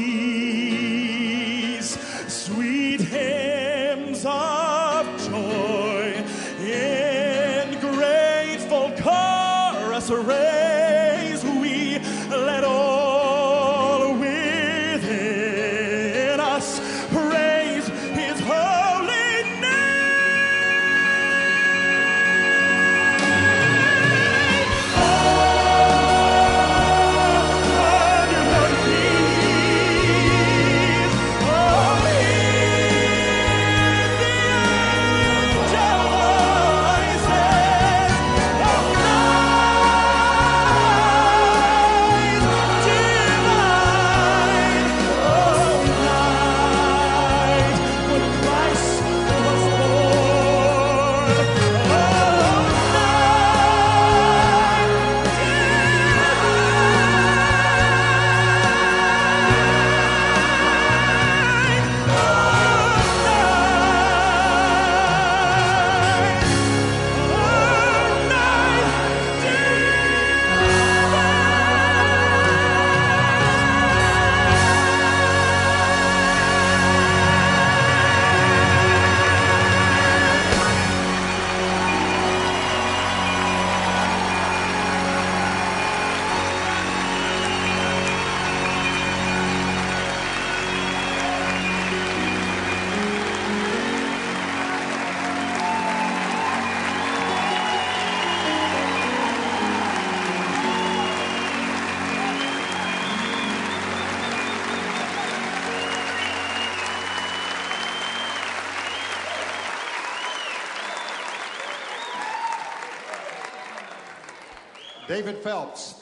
[115.29, 115.95] David Phelps.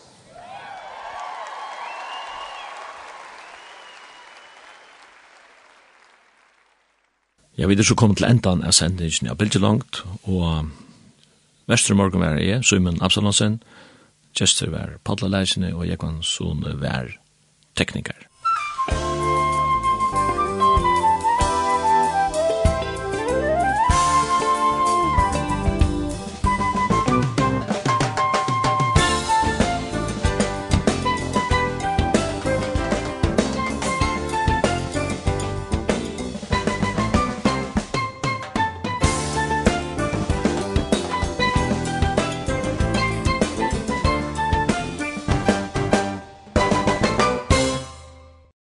[7.58, 10.70] Ja, vi er så kommet til endan av sendingen av Bilge Langt, og
[11.68, 13.60] Vestermorgen var jeg, Simon Absalonsen,
[14.38, 17.18] Chester var Padla Leisene, og jeg kan Sone være
[17.76, 18.27] tekniker.